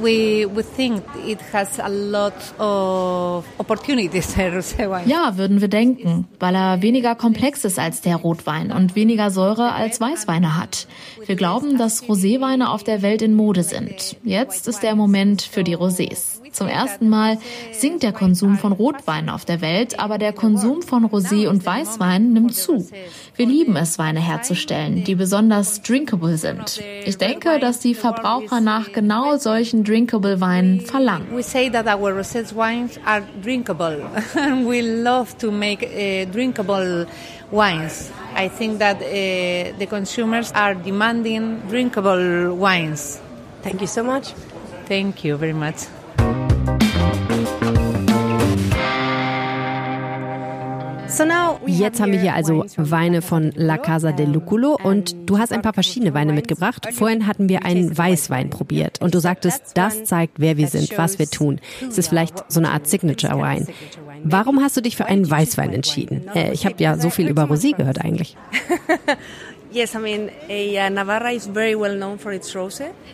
we, 0.00 0.46
we 0.54 0.62
think 0.62 1.02
it 1.26 1.38
has 1.52 1.78
a 1.80 1.88
lot 1.88 2.34
of 2.58 3.44
opportunities, 3.58 4.34
Ja, 5.06 5.36
würden 5.36 5.60
wir 5.60 5.68
denken, 5.68 6.26
weil 6.38 6.54
er 6.54 6.82
weniger 6.82 7.14
komplex 7.14 7.64
ist 7.64 7.78
als 7.78 8.00
der 8.00 8.16
Rotwein 8.16 8.72
und 8.72 8.94
weniger 8.94 9.30
Säure 9.30 9.72
als 9.72 10.00
Weißweine 10.00 10.56
hat. 10.56 10.86
Wir 11.24 11.36
glauben, 11.36 11.78
dass 11.78 12.04
Roséweine 12.04 12.68
auf 12.68 12.84
der 12.84 13.02
Welt 13.02 13.22
in 13.22 13.34
Mode 13.34 13.62
sind. 13.62 14.16
Jetzt 14.24 14.68
ist 14.68 14.82
der 14.82 14.94
Moment 14.94 15.42
für 15.42 15.64
die 15.64 15.76
Rosés. 15.76 16.40
Zum 16.56 16.68
ersten 16.68 17.10
Mal 17.10 17.36
sinkt 17.72 18.02
der 18.02 18.12
Konsum 18.12 18.56
von 18.56 18.72
Rotwein 18.72 19.28
auf 19.28 19.44
der 19.44 19.60
Welt, 19.60 20.00
aber 20.00 20.16
der 20.16 20.32
Konsum 20.32 20.80
von 20.80 21.04
Rosé 21.04 21.48
und 21.48 21.66
Weißwein 21.66 22.32
nimmt 22.32 22.54
zu. 22.54 22.88
Wir 23.34 23.44
lieben 23.44 23.76
es, 23.76 23.98
Weine 23.98 24.20
herzustellen, 24.20 25.04
die 25.04 25.14
besonders 25.14 25.82
drinkable 25.82 26.38
sind. 26.38 26.80
Ich 27.04 27.18
denke, 27.18 27.58
dass 27.58 27.80
die 27.80 27.94
Verbraucher 27.94 28.62
nach 28.62 28.90
genau 28.92 29.36
solchen 29.36 29.84
drinkable 29.84 30.40
Weinen 30.40 30.80
verlangen. 30.80 31.26
We 31.30 31.42
say 31.42 31.68
that 31.68 31.86
our 31.86 32.12
rosé 32.12 32.42
wines 32.54 32.98
are 33.04 33.22
drinkable 33.42 34.08
and 34.34 34.66
we 34.66 34.80
love 34.80 35.36
to 35.36 35.50
make 35.50 35.82
uh, 35.84 36.24
drinkable 36.32 37.06
wines. 37.50 38.10
I 38.34 38.48
think 38.48 38.78
that 38.78 38.96
uh, 39.02 39.78
the 39.78 39.86
consumers 39.86 40.52
are 40.52 40.74
demanding 40.74 41.60
drinkable 41.68 42.54
wines. 42.54 43.20
Thank 43.62 43.82
you 43.82 43.86
so 43.86 44.02
much. 44.02 44.32
Thank 44.88 45.22
you 45.22 45.36
very 45.36 45.52
much. 45.52 45.84
Jetzt 51.66 52.00
haben 52.00 52.12
wir 52.12 52.20
hier 52.20 52.34
also 52.34 52.66
Weine 52.76 53.22
von 53.22 53.52
La 53.54 53.78
Casa 53.78 54.12
del 54.12 54.30
Luculo 54.30 54.78
und 54.82 55.16
du 55.24 55.38
hast 55.38 55.52
ein 55.52 55.62
paar 55.62 55.72
verschiedene 55.72 56.12
Weine 56.12 56.32
mitgebracht. 56.32 56.86
Vorhin 56.92 57.26
hatten 57.26 57.48
wir 57.48 57.64
einen 57.64 57.96
Weißwein 57.96 58.50
probiert 58.50 59.00
und 59.00 59.14
du 59.14 59.18
sagtest, 59.18 59.72
das 59.74 60.04
zeigt, 60.04 60.34
wer 60.38 60.56
wir 60.56 60.68
sind, 60.68 60.96
was 60.98 61.18
wir 61.18 61.26
tun. 61.26 61.60
Es 61.88 61.96
ist 61.96 62.08
vielleicht 62.08 62.50
so 62.52 62.60
eine 62.60 62.70
Art 62.70 62.86
Signature 62.86 63.36
Wine. 63.36 63.66
Warum 64.24 64.60
hast 64.60 64.76
du 64.76 64.82
dich 64.82 64.96
für 64.96 65.06
einen 65.06 65.30
Weißwein 65.30 65.72
entschieden? 65.72 66.28
Äh, 66.34 66.52
ich 66.52 66.66
habe 66.66 66.76
ja 66.78 66.98
so 66.98 67.10
viel 67.10 67.28
über 67.28 67.44
Rosé 67.44 67.74
gehört 67.74 68.04
eigentlich. 68.04 68.36
Uh. 69.70 69.74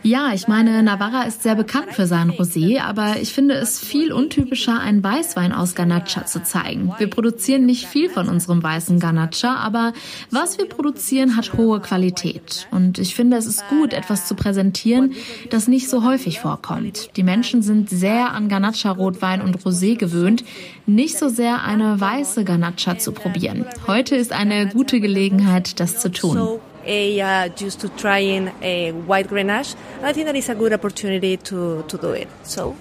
Ja, 0.02 0.32
ich 0.34 0.48
meine, 0.48 0.82
Navarra 0.82 1.22
ist 1.22 1.42
sehr 1.42 1.54
bekannt 1.54 1.92
für 1.92 2.06
sein 2.06 2.30
Rosé, 2.30 2.80
aber 2.80 3.16
ich 3.20 3.32
finde 3.32 3.54
es 3.54 3.80
viel 3.80 4.12
untypischer, 4.12 4.78
einen 4.78 5.02
Weißwein 5.02 5.52
aus 5.52 5.74
Ganacha 5.74 6.26
zu 6.26 6.42
zeigen. 6.42 6.92
Wir 6.98 7.08
produzieren 7.08 7.66
nicht 7.66 7.86
viel 7.86 8.10
von 8.10 8.28
unserem 8.28 8.62
weißen 8.62 8.98
Ganacha, 9.00 9.56
aber 9.56 9.92
was 10.30 10.58
wir 10.58 10.66
produzieren, 10.66 11.36
hat 11.36 11.54
hohe 11.54 11.80
Qualität. 11.80 12.68
Und 12.70 12.98
ich 12.98 13.14
finde, 13.14 13.36
es 13.36 13.46
ist 13.46 13.66
gut, 13.68 13.92
etwas 13.92 14.26
zu 14.26 14.34
präsentieren, 14.34 15.14
das 15.50 15.68
nicht 15.68 15.88
so 15.88 16.04
häufig 16.04 16.40
vorkommt. 16.40 17.16
Die 17.16 17.22
Menschen 17.22 17.62
sind 17.62 17.90
sehr 17.90 18.32
an 18.32 18.48
Ganacha-Rotwein 18.48 19.40
und 19.40 19.58
Rosé 19.62 19.96
gewöhnt, 19.96 20.44
nicht 20.86 21.16
so 21.16 21.28
sehr 21.28 21.62
eine 21.64 22.00
weiße 22.00 22.44
Ganacha 22.44 22.98
zu 22.98 23.12
probieren. 23.12 23.64
Heute 23.86 24.16
ist 24.16 24.32
eine 24.32 24.66
gute 24.66 25.00
Gelegenheit, 25.00 25.80
das 25.80 26.00
zu 26.00 26.10
tun 26.10 26.51
a 26.86 27.20
uh, 27.20 27.48
just 27.56 27.80
to 27.80 27.88
trying 27.88 28.50
a 28.62 28.92
white 29.06 29.28
Grenache. 29.28 29.74
I 30.02 30.12
think 30.12 30.26
that 30.26 30.36
is 30.36 30.48
a 30.48 30.54
good 30.54 30.72
opportunity 30.72 31.36
to 31.36 31.82
to 31.82 31.98
do 31.98 32.12
it. 32.12 32.28
So. 32.42 32.74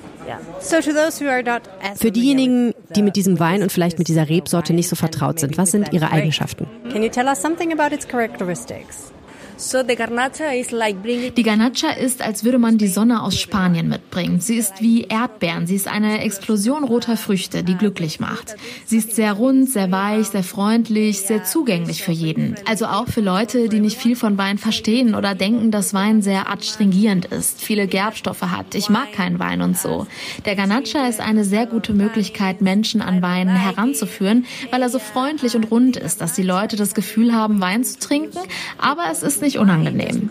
Für 1.95 2.11
diejenigen, 2.11 2.73
die 2.95 3.01
mit 3.01 3.15
diesem 3.15 3.39
Wein 3.39 3.63
und 3.63 3.71
vielleicht 3.71 3.97
mit 3.97 4.07
dieser 4.07 4.29
Rebsorte 4.29 4.71
nicht 4.71 4.87
so 4.87 4.95
vertraut 4.95 5.39
sind, 5.39 5.57
was 5.57 5.71
sind 5.71 5.91
ihre 5.93 6.11
Eigenschaften? 6.11 6.67
Can 6.91 7.01
you 7.01 7.09
tell 7.09 7.25
us 7.25 7.41
something 7.41 7.73
about 7.73 7.93
its 7.93 8.07
characteristics? 8.07 9.11
Die 11.37 11.43
Garnacha 11.43 11.91
ist, 11.91 12.21
als 12.23 12.43
würde 12.43 12.57
man 12.57 12.77
die 12.79 12.87
Sonne 12.87 13.21
aus 13.21 13.39
Spanien 13.39 13.89
mitbringen. 13.89 14.39
Sie 14.39 14.55
ist 14.55 14.81
wie 14.81 15.03
Erdbeeren. 15.03 15.67
Sie 15.67 15.75
ist 15.75 15.87
eine 15.87 16.21
Explosion 16.21 16.83
roter 16.83 17.15
Früchte, 17.15 17.63
die 17.63 17.75
glücklich 17.75 18.19
macht. 18.19 18.55
Sie 18.85 18.97
ist 18.97 19.15
sehr 19.15 19.33
rund, 19.33 19.69
sehr 19.69 19.91
weich, 19.91 20.27
sehr 20.27 20.43
freundlich, 20.43 21.21
sehr 21.21 21.43
zugänglich 21.43 22.03
für 22.03 22.11
jeden. 22.11 22.55
Also 22.65 22.87
auch 22.87 23.07
für 23.07 23.21
Leute, 23.21 23.69
die 23.69 23.79
nicht 23.79 23.97
viel 23.97 24.15
von 24.15 24.37
Wein 24.37 24.57
verstehen 24.57 25.13
oder 25.13 25.35
denken, 25.35 25.69
dass 25.69 25.93
Wein 25.93 26.21
sehr 26.23 26.49
adstringierend 26.49 27.25
ist, 27.25 27.61
viele 27.61 27.85
Gerbstoffe 27.85 28.41
hat. 28.41 28.73
Ich 28.73 28.89
mag 28.89 29.13
keinen 29.13 29.37
Wein 29.37 29.61
und 29.61 29.77
so. 29.77 30.07
Der 30.45 30.55
Garnacha 30.55 31.07
ist 31.07 31.19
eine 31.19 31.45
sehr 31.45 31.67
gute 31.67 31.93
Möglichkeit, 31.93 32.61
Menschen 32.61 33.01
an 33.01 33.21
Wein 33.21 33.47
heranzuführen, 33.47 34.45
weil 34.71 34.81
er 34.81 34.89
so 34.89 34.99
freundlich 34.99 35.55
und 35.55 35.69
rund 35.69 35.97
ist, 35.97 36.19
dass 36.21 36.33
die 36.33 36.43
Leute 36.43 36.75
das 36.77 36.95
Gefühl 36.95 37.33
haben, 37.33 37.61
Wein 37.61 37.83
zu 37.83 37.99
trinken, 37.99 38.39
aber 38.77 39.03
es 39.11 39.21
ist 39.21 39.41
nicht 39.41 39.50
nicht 39.51 39.59
unangenehm. 39.59 40.29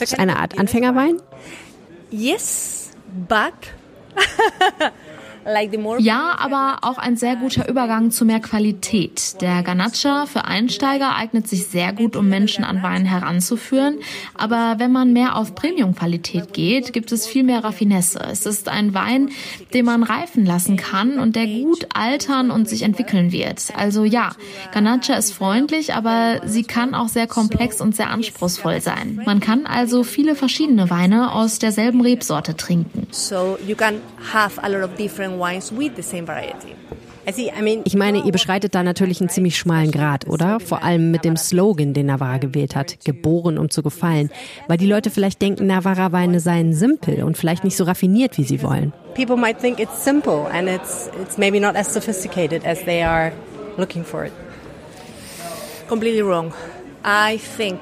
Ist 0.00 0.18
eine 0.18 0.36
Art 0.36 0.58
Anfängerwein? 0.58 1.16
Yes, 2.10 2.90
but 3.28 3.52
Ja, 5.98 6.36
aber 6.38 6.78
auch 6.82 6.98
ein 6.98 7.16
sehr 7.16 7.36
guter 7.36 7.68
Übergang 7.68 8.10
zu 8.10 8.24
mehr 8.24 8.40
Qualität. 8.40 9.40
Der 9.40 9.62
Ganacha 9.62 10.26
für 10.26 10.44
Einsteiger 10.44 11.14
eignet 11.16 11.48
sich 11.48 11.66
sehr 11.66 11.92
gut, 11.92 12.16
um 12.16 12.28
Menschen 12.28 12.64
an 12.64 12.82
Wein 12.82 13.04
heranzuführen. 13.04 13.98
Aber 14.34 14.76
wenn 14.78 14.92
man 14.92 15.12
mehr 15.12 15.36
auf 15.36 15.54
Premium-Qualität 15.54 16.52
geht, 16.52 16.92
gibt 16.92 17.12
es 17.12 17.26
viel 17.26 17.42
mehr 17.42 17.64
Raffinesse. 17.64 18.20
Es 18.30 18.46
ist 18.46 18.68
ein 18.68 18.94
Wein, 18.94 19.30
den 19.74 19.84
man 19.84 20.02
reifen 20.02 20.46
lassen 20.46 20.76
kann 20.76 21.18
und 21.18 21.36
der 21.36 21.46
gut 21.46 21.88
altern 21.94 22.50
und 22.50 22.68
sich 22.68 22.82
entwickeln 22.82 23.32
wird. 23.32 23.72
Also 23.76 24.04
ja, 24.04 24.32
Ganacha 24.72 25.14
ist 25.14 25.32
freundlich, 25.32 25.94
aber 25.94 26.40
sie 26.44 26.64
kann 26.64 26.94
auch 26.94 27.08
sehr 27.08 27.26
komplex 27.26 27.80
und 27.80 27.96
sehr 27.96 28.10
anspruchsvoll 28.10 28.80
sein. 28.80 29.20
Man 29.24 29.40
kann 29.40 29.66
also 29.66 30.04
viele 30.04 30.34
verschiedene 30.34 30.90
Weine 30.90 31.32
aus 31.32 31.58
derselben 31.58 32.00
Rebsorte 32.00 32.56
trinken. 32.56 33.06
So 33.10 33.58
you 33.66 33.74
can 33.74 34.00
have 34.32 34.62
a 34.62 34.68
lot 34.68 34.82
of 34.82 34.96
different 34.96 35.31
wines 35.38 35.72
with 35.76 35.92
the 35.96 36.02
same 36.02 36.26
variety. 36.26 36.74
Ich 37.84 37.94
meine, 37.94 38.24
ihr 38.24 38.32
beschreitet 38.32 38.74
da 38.74 38.82
natürlich 38.82 39.20
einen 39.20 39.28
ziemlich 39.28 39.56
schmalen 39.56 39.92
Grad, 39.92 40.26
oder? 40.26 40.58
Vor 40.58 40.82
allem 40.82 41.12
mit 41.12 41.24
dem 41.24 41.36
Slogan, 41.36 41.94
den 41.94 42.06
Navarra 42.06 42.38
gewählt 42.38 42.74
hat, 42.74 42.98
geboren 43.04 43.58
um 43.58 43.70
zu 43.70 43.82
gefallen, 43.82 44.30
weil 44.66 44.76
die 44.76 44.86
Leute 44.86 45.10
vielleicht 45.10 45.40
denken, 45.40 45.66
Navarra-Weine 45.66 46.40
seien 46.40 46.72
simpel 46.72 47.22
und 47.22 47.38
vielleicht 47.38 47.62
nicht 47.62 47.76
so 47.76 47.84
raffiniert, 47.84 48.38
wie 48.38 48.44
sie 48.44 48.60
wollen. 48.62 48.92
People 49.14 49.36
might 49.36 49.60
think 49.60 49.78
it's 49.78 50.04
simple 50.04 50.46
and 50.52 50.68
it's 50.68 51.10
it's 51.22 51.38
maybe 51.38 51.60
not 51.60 51.76
as 51.76 51.92
sophisticated 51.92 52.64
as 52.66 52.82
they 52.84 53.04
are 53.04 53.32
looking 53.76 54.04
for 54.04 54.24
it. 54.24 54.32
Completely 55.88 56.22
wrong. 56.22 56.52
I 57.04 57.38
think 57.56 57.78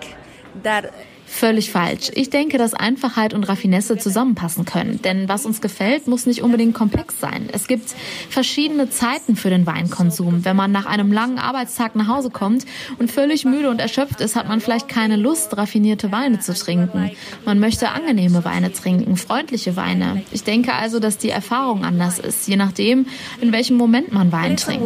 that 0.63 0.93
Völlig 1.33 1.71
falsch. 1.71 2.11
Ich 2.15 2.29
denke, 2.29 2.59
dass 2.59 2.75
Einfachheit 2.75 3.33
und 3.35 3.45
Raffinesse 3.45 3.97
zusammenpassen 3.97 4.65
können. 4.65 5.01
Denn 5.01 5.29
was 5.29 5.47
uns 5.47 5.61
gefällt, 5.61 6.09
muss 6.09 6.27
nicht 6.27 6.43
unbedingt 6.43 6.75
komplex 6.75 7.19
sein. 7.21 7.49
Es 7.53 7.69
gibt 7.69 7.95
verschiedene 8.29 8.91
Zeiten 8.91 9.37
für 9.37 9.49
den 9.49 9.65
Weinkonsum. 9.65 10.45
Wenn 10.45 10.57
man 10.57 10.73
nach 10.73 10.87
einem 10.87 11.13
langen 11.13 11.39
Arbeitstag 11.39 11.95
nach 11.95 12.09
Hause 12.09 12.31
kommt 12.31 12.67
und 12.99 13.13
völlig 13.13 13.45
müde 13.45 13.71
und 13.71 13.81
erschöpft 13.81 14.21
ist, 14.21 14.35
hat 14.35 14.49
man 14.49 14.61
vielleicht 14.61 14.89
keine 14.89 15.17
Lust, 15.17 15.57
raffinierte 15.57 16.11
Weine 16.11 16.41
zu 16.41 16.53
trinken. 16.53 17.13
Man 17.47 17.61
möchte 17.61 17.91
angenehme 17.91 18.45
Weine 18.45 18.73
trinken, 18.73 19.17
freundliche 19.17 19.77
Weine. 19.77 20.23
Ich 20.33 20.43
denke 20.43 20.75
also, 20.75 20.99
dass 20.99 21.17
die 21.17 21.31
Erfahrung 21.31 21.85
anders 21.85 22.19
ist, 22.19 22.49
je 22.49 22.57
nachdem, 22.57 23.07
in 23.41 23.53
welchem 23.53 23.77
Moment 23.77 24.13
man 24.13 24.33
Wein 24.33 24.57
trinkt. 24.57 24.85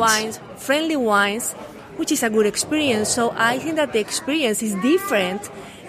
Which 1.97 2.11
is 2.11 2.25
a 2.25 2.29
good 2.29 2.45
experience. 2.45 3.15
So 3.15 3.33
I 3.39 3.57
think 3.57 3.77
that 3.77 3.93
the 3.93 4.01
experience 4.01 4.63
is 4.63 4.75
different 4.83 5.43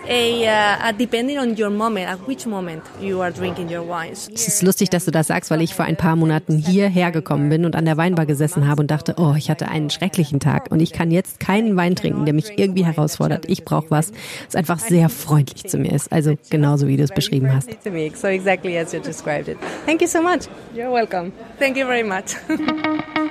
a, 0.07 0.89
uh, 0.89 0.91
depending 0.97 1.37
on 1.39 1.55
your 1.57 1.69
moment, 1.69 2.09
at 2.09 2.27
which 2.27 2.45
moment 2.45 2.83
you 3.01 3.21
are 3.21 3.31
drinking 3.31 3.69
your 3.69 3.87
wines. 3.87 4.29
Es 4.33 4.47
ist 4.47 4.63
lustig, 4.63 4.89
dass 4.89 5.05
du 5.05 5.11
das 5.11 5.27
sagst, 5.27 5.51
weil 5.51 5.61
ich 5.61 5.73
vor 5.73 5.85
ein 5.85 5.97
paar 5.97 6.15
Monaten 6.15 6.57
hierher 6.57 7.11
gekommen 7.11 7.49
bin 7.49 7.65
und 7.65 7.75
an 7.75 7.85
der 7.85 7.97
Weinbar 7.97 8.25
gesessen 8.25 8.67
habe 8.67 8.81
und 8.81 8.91
dachte, 8.91 9.15
oh, 9.17 9.33
ich 9.37 9.49
hatte 9.49 9.67
einen 9.67 9.89
schrecklichen 9.89 10.39
Tag 10.39 10.71
und 10.71 10.79
ich 10.79 10.91
kann 10.91 11.11
jetzt 11.11 11.39
keinen 11.39 11.75
Wein 11.75 11.95
trinken, 11.95 12.25
der 12.25 12.33
mich 12.33 12.57
irgendwie 12.57 12.85
herausfordert. 12.85 13.45
Ich 13.47 13.65
brauche 13.65 13.89
was, 13.89 14.11
das 14.45 14.55
einfach 14.55 14.79
sehr 14.79 15.09
freundlich 15.09 15.65
zu 15.65 15.77
mir 15.77 15.91
ist. 15.91 16.11
Also 16.11 16.35
genauso 16.49 16.87
wie 16.87 16.97
du 16.97 17.03
es 17.03 17.11
beschrieben 17.11 17.53
hast. 17.53 17.69
So 18.15 18.27
exactly 18.27 18.77
as 18.77 18.93
you 18.93 18.99
described 18.99 19.47
it. 19.47 19.57
Thank 19.85 20.01
you 20.01 20.07
so 20.07 20.21
much. 20.21 20.47
You're 20.75 20.91
welcome. 20.91 21.31
Thank 21.59 21.77
you 21.77 21.85
very 21.85 22.03
much. 22.03 22.35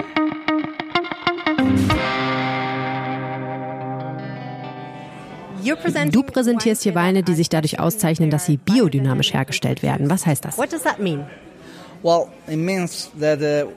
Du 6.11 6.23
präsentierst 6.23 6.83
hier 6.83 6.95
Weine, 6.95 7.23
die 7.23 7.35
sich 7.35 7.49
dadurch 7.49 7.81
auszeichnen, 7.81 8.31
dass 8.31 8.47
sie 8.47 8.57
biodynamisch 8.57 9.33
hergestellt 9.33 9.83
werden. 9.83 10.11
Was 10.11 10.27
heißt 10.27 10.45
das? 10.45 10.59
What 10.59 10.73
does 10.73 10.83
that 10.83 10.99
mean? 10.99 11.25
Well, 12.03 12.29
it 12.47 12.59
means 12.59 13.11
that 13.19 13.41
uh, 13.41 13.71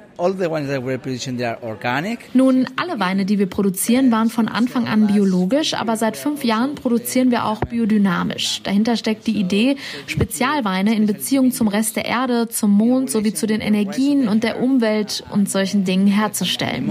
nun, 2.34 2.68
alle 2.76 3.00
Weine, 3.00 3.26
die 3.26 3.40
wir 3.40 3.46
produzieren, 3.46 4.12
waren 4.12 4.30
von 4.30 4.48
Anfang 4.48 4.88
an 4.88 5.08
biologisch, 5.08 5.76
aber 5.76 5.96
seit 5.96 6.18
fünf 6.18 6.44
Jahren 6.44 6.76
produzieren 6.76 7.30
wir 7.32 7.46
auch 7.46 7.62
biodynamisch. 7.62 8.62
Dahinter 8.64 8.98
steckt 8.98 9.28
die 9.28 9.38
Idee, 9.38 9.76
Spezialweine 10.08 10.96
in 10.96 11.06
Beziehung 11.06 11.52
zum 11.52 11.68
Rest 11.68 11.96
der 11.96 12.06
Erde, 12.06 12.50
zum 12.50 12.72
Mond 12.72 13.12
sowie 13.12 13.34
zu 13.34 13.46
den 13.46 13.62
Energien 13.62 14.28
und 14.28 14.44
der 14.44 14.60
Umwelt 14.62 15.24
und 15.32 15.50
solchen 15.50 15.86
Dingen 15.86 16.08
herzustellen. 16.08 16.90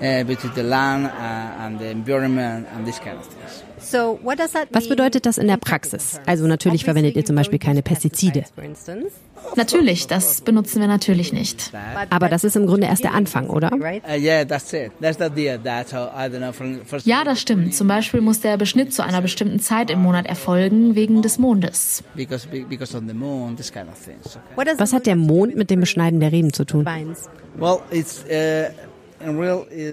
Uh, 0.00 0.24
Was 4.70 4.88
bedeutet 4.88 5.26
das 5.26 5.38
in 5.38 5.46
der 5.48 5.56
Praxis? 5.56 6.20
Also 6.26 6.46
natürlich 6.46 6.84
verwendet 6.84 7.16
ihr 7.16 7.24
zum 7.24 7.36
Beispiel 7.36 7.58
keine 7.58 7.82
Pestizide. 7.82 8.44
Natürlich, 9.56 10.06
das 10.06 10.40
benutzen 10.40 10.80
wir 10.80 10.88
natürlich 10.88 11.32
nicht. 11.32 11.72
Aber 12.10 12.28
das 12.28 12.44
ist 12.44 12.56
im 12.56 12.66
Grunde 12.66 12.86
erst 12.86 13.04
der 13.04 13.14
Anfang, 13.14 13.48
oder? 13.48 13.72
Uh, 13.72 13.98
ja, 14.16 14.44
das 17.24 17.40
stimmt. 17.40 17.74
Zum 17.74 17.88
Beispiel 17.88 18.20
muss 18.20 18.40
der 18.40 18.56
Beschnitt 18.56 18.92
zu 18.92 19.02
einer 19.02 19.22
bestimmten 19.22 19.60
Zeit 19.60 19.90
im 19.90 20.02
Monat 20.02 20.26
erfolgen, 20.26 20.94
wegen 20.94 21.22
des 21.22 21.38
Mondes. 21.38 22.02
Was 24.76 24.92
hat 24.92 25.06
der 25.06 25.16
Mond 25.16 25.56
mit 25.56 25.70
dem 25.70 25.80
Beschneiden 25.80 26.20
der 26.20 26.32
Reben 26.32 26.52
zu 26.52 26.64
tun? 26.64 26.86
Well, 27.56 27.80
it's, 27.90 28.24
uh 28.30 28.87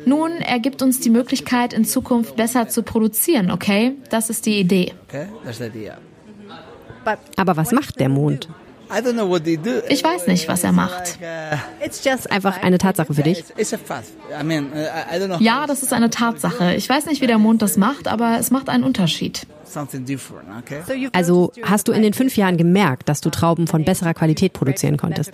nun, 0.05 0.31
er 0.33 0.59
gibt 0.59 0.81
uns 0.81 0.99
die 0.99 1.09
Möglichkeit, 1.09 1.73
in 1.73 1.85
Zukunft 1.85 2.35
besser 2.35 2.67
zu 2.67 2.83
produzieren, 2.83 3.51
okay? 3.51 3.93
Das 4.09 4.29
ist 4.29 4.45
die 4.45 4.59
Idee. 4.59 4.93
Aber 7.35 7.57
was 7.57 7.71
macht 7.71 7.99
der 7.99 8.09
Mond? 8.09 8.49
Ich 9.89 10.03
weiß 10.03 10.27
nicht, 10.27 10.47
was 10.47 10.63
er 10.63 10.71
macht. 10.71 11.17
Uh, 11.19 11.55
einfach 12.29 12.61
eine 12.61 12.77
Tatsache 12.77 13.13
für 13.13 13.23
dich? 13.23 13.43
Uh, 13.57 13.63
ja, 15.39 15.65
das 15.65 15.81
ist 15.83 15.91
eine 15.91 16.09
Tatsache. 16.09 16.75
Ich 16.75 16.87
weiß 16.87 17.07
nicht, 17.07 17.21
wie 17.21 17.27
der 17.27 17.39
Mond 17.39 17.61
das 17.61 17.77
macht, 17.77 18.07
aber 18.07 18.37
es 18.39 18.51
macht 18.51 18.69
einen 18.69 18.83
Unterschied. 18.83 19.47
Also 21.13 21.51
hast 21.63 21.87
du 21.87 21.91
in 21.91 22.01
den 22.03 22.13
fünf 22.13 22.37
Jahren 22.37 22.57
gemerkt, 22.57 23.09
dass 23.09 23.21
du 23.21 23.29
Trauben 23.29 23.67
von 23.67 23.83
besserer 23.83 24.13
Qualität 24.13 24.53
produzieren 24.53 24.97
konntest? 24.97 25.31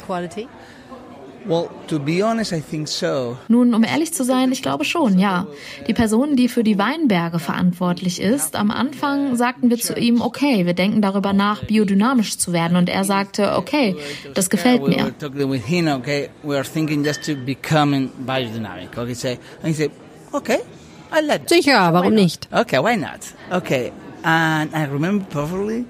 Nun, 3.47 3.73
um 3.73 3.83
ehrlich 3.83 4.13
zu 4.13 4.23
sein, 4.23 4.51
ich 4.51 4.61
glaube 4.61 4.85
schon, 4.85 5.17
ja. 5.17 5.47
Die 5.87 5.93
Person, 5.93 6.35
die 6.35 6.47
für 6.47 6.63
die 6.63 6.77
Weinberge 6.77 7.39
verantwortlich 7.39 8.21
ist, 8.21 8.55
am 8.55 8.71
Anfang 8.71 9.35
sagten 9.35 9.69
wir 9.69 9.77
zu 9.77 9.93
ihm, 9.95 10.21
okay, 10.21 10.65
wir 10.65 10.73
denken 10.73 11.01
darüber 11.01 11.33
nach, 11.33 11.63
biodynamisch 11.63 12.37
zu 12.37 12.53
werden. 12.53 12.77
Und 12.77 12.89
er 12.89 13.03
sagte, 13.03 13.55
okay, 13.55 13.95
das 14.33 14.49
gefällt 14.49 14.87
mir. 14.87 15.13
Sicher, 21.47 21.93
warum 21.93 22.13
nicht? 22.13 22.47
Okay, 22.51 22.77
why 22.77 22.95
not? 22.95 23.19
Okay, 23.51 23.91
and 24.23 24.71
I 24.73 24.83
remember 24.83 25.25
perfectly 25.25 25.85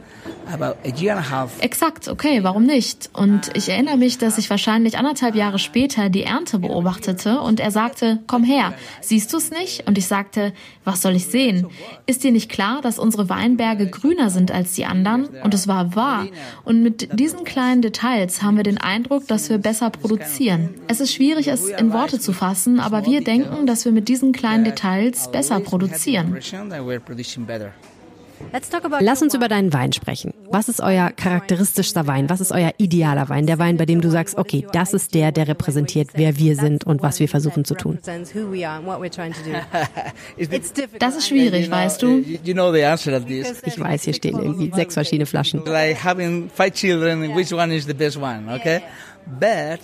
Exakt, 1.60 2.08
okay, 2.08 2.44
warum 2.44 2.66
nicht? 2.66 3.10
Und 3.14 3.52
ich 3.56 3.70
erinnere 3.70 3.98
mich, 3.98 4.18
dass 4.18 4.38
ich 4.38 4.50
wahrscheinlich 4.50 4.98
anderthalb 4.98 5.36
Jahre 5.36 5.60
später 5.60 6.10
die 6.10 6.24
Ernte 6.24 6.60
beobachtete 6.60 7.40
und 7.40 7.60
er 7.60 7.72
sagte, 7.72 8.20
komm 8.28 8.44
her, 8.44 8.74
siehst 9.02 9.32
du 9.34 9.38
es 9.38 9.52
nicht? 9.52 9.88
Und 9.88 9.98
ich 9.98 10.08
sagte, 10.08 10.54
was 10.84 11.02
soll 11.02 11.16
ich 11.16 11.28
sehen? 11.28 11.68
Ist 12.06 12.24
dir 12.24 12.32
nicht 12.32 12.50
klar, 12.50 12.82
dass 12.82 13.00
unsere 13.00 13.30
Weinberge 13.30 13.88
grüner 13.88 14.30
sind 14.30 14.52
als 14.52 14.74
die 14.74 14.86
anderen? 14.86 15.28
Und 15.44 15.54
es 15.54 15.68
war 15.68 15.96
wahr. 15.96 16.28
Und 16.64 16.84
mit 16.84 17.20
diesen 17.20 17.44
kleinen 17.44 17.82
Details 17.82 18.42
haben 18.42 18.58
wir 18.58 18.64
den 18.64 18.78
Eindruck, 18.78 19.28
dass 19.28 19.50
wir 19.50 19.58
besser 19.58 19.90
produzieren. 19.90 20.70
Es 20.88 21.00
ist 21.00 21.14
schwierig, 21.14 21.48
es 21.48 21.68
in 21.70 21.94
Worte 21.94 22.20
zu 22.20 22.34
fassen, 22.34 22.80
aber 22.80 23.06
wir 23.06 23.24
denken, 23.24 23.66
dass 23.66 23.86
wir 23.86 23.92
mit 23.92 24.08
diesen 24.08 24.34
kleinen 24.34 24.64
Details 24.64 25.32
besser 25.32 25.60
produzieren. 25.60 26.38
Lass 29.02 29.22
uns 29.22 29.34
über 29.34 29.48
deinen 29.48 29.74
Wein 29.74 29.94
sprechen. 29.94 30.34
Was 30.50 30.70
ist 30.70 30.82
euer 30.82 31.12
charakteristischster 31.12 32.08
Wein? 32.08 32.30
Was 32.30 32.42
ist 32.42 32.52
euer 32.52 32.72
idealer 32.78 33.30
Wein? 33.30 33.46
Der 33.46 33.60
Wein, 33.60 33.78
bei 33.78 33.86
dem 33.86 34.02
du 34.02 34.10
sagst, 34.10 34.38
okay, 34.38 34.66
das 34.74 34.94
ist 34.94 35.14
der, 35.14 35.32
der 35.32 35.48
repräsentiert, 35.48 36.10
wer 36.14 36.38
wir 36.38 36.56
sind 36.56 36.86
und 36.86 37.02
was 37.02 37.20
wir 37.20 37.30
versuchen 37.30 37.66
zu 37.66 37.76
tun. 37.76 38.00
Das 41.00 41.16
ist 41.16 41.28
schwierig, 41.28 41.70
weißt 41.72 42.02
du? 42.02 42.24
Ich 43.66 43.80
weiß, 43.80 44.04
hier 44.04 44.14
stehen 44.14 44.38
irgendwie 44.40 44.72
sechs 44.76 44.94
verschiedene 44.94 45.26
Flaschen. 45.26 45.64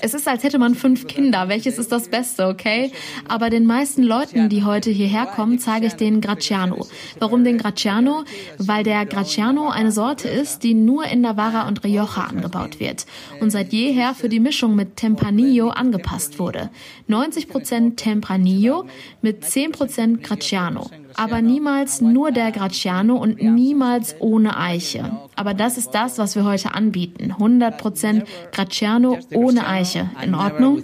Es 0.02 0.13
ist, 0.13 0.28
als 0.28 0.43
hätte 0.43 0.60
man 0.60 0.76
fünf 0.76 1.08
Kinder. 1.08 1.47
Welches 1.50 1.78
ist 1.78 1.91
das 1.91 2.10
Beste, 2.10 2.47
okay? 2.47 2.91
Aber 3.28 3.50
den 3.50 3.65
meisten 3.65 4.04
Leuten, 4.04 4.50
die 4.50 4.63
heute 4.63 4.89
hierher 4.89 5.26
kommen, 5.26 5.60
zeige 5.60 5.88
ich 5.88 5.93
den 5.93 6.21
Graciano. 6.21 6.86
Warum 7.19 7.43
den 7.43 7.58
Graciano? 7.58 8.23
Weil 8.58 8.84
der 8.84 9.06
Graciano 9.06 9.69
eine 9.69 9.91
Sorte 9.91 10.28
ist, 10.28 10.63
die 10.63 10.73
nur 10.73 11.06
in 11.06 11.21
Navarra 11.21 11.67
und 11.67 11.84
Rioja 11.84 12.28
angebaut 12.30 12.80
wird 12.80 13.06
und 13.41 13.52
seit 13.52 13.73
jeher 13.73 14.13
für 14.13 14.30
die 14.30 14.39
Mischung 14.39 14.76
mit 14.76 14.95
Tempranillo 14.95 15.69
angepasst 15.69 16.39
wurde. 16.39 16.69
90% 17.10 17.95
Tempranillo 17.95 18.86
mit 19.21 19.43
10% 19.43 20.21
Graciano. 20.21 20.89
Aber 21.17 21.41
niemals 21.41 21.99
nur 21.99 22.32
der 22.32 22.51
Graciano 22.51 23.15
und 23.15 23.41
niemals 23.41 24.15
ohne 24.19 24.58
Eiche. 24.58 25.12
Aber 25.36 25.53
das 25.53 25.77
ist 25.77 25.91
das, 25.91 26.17
was 26.17 26.36
wir 26.36 26.45
heute 26.45 26.73
anbieten. 26.73 27.34
100% 27.38 28.23
Graciano 28.51 29.17
ohne 29.34 29.67
Eiche. 29.67 30.10
In 30.23 30.36
Ordnung? 30.36 30.84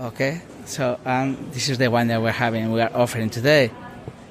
Okay, 0.00 0.40
so 0.66 0.96
this 1.52 1.68
is 1.68 1.78
the 1.78 1.88
one 1.88 2.08
that 2.08 2.20
we're 2.20 2.38
having, 2.38 2.72
we 2.74 2.82
are 2.82 2.94
offering 2.94 3.30
today. 3.30 3.70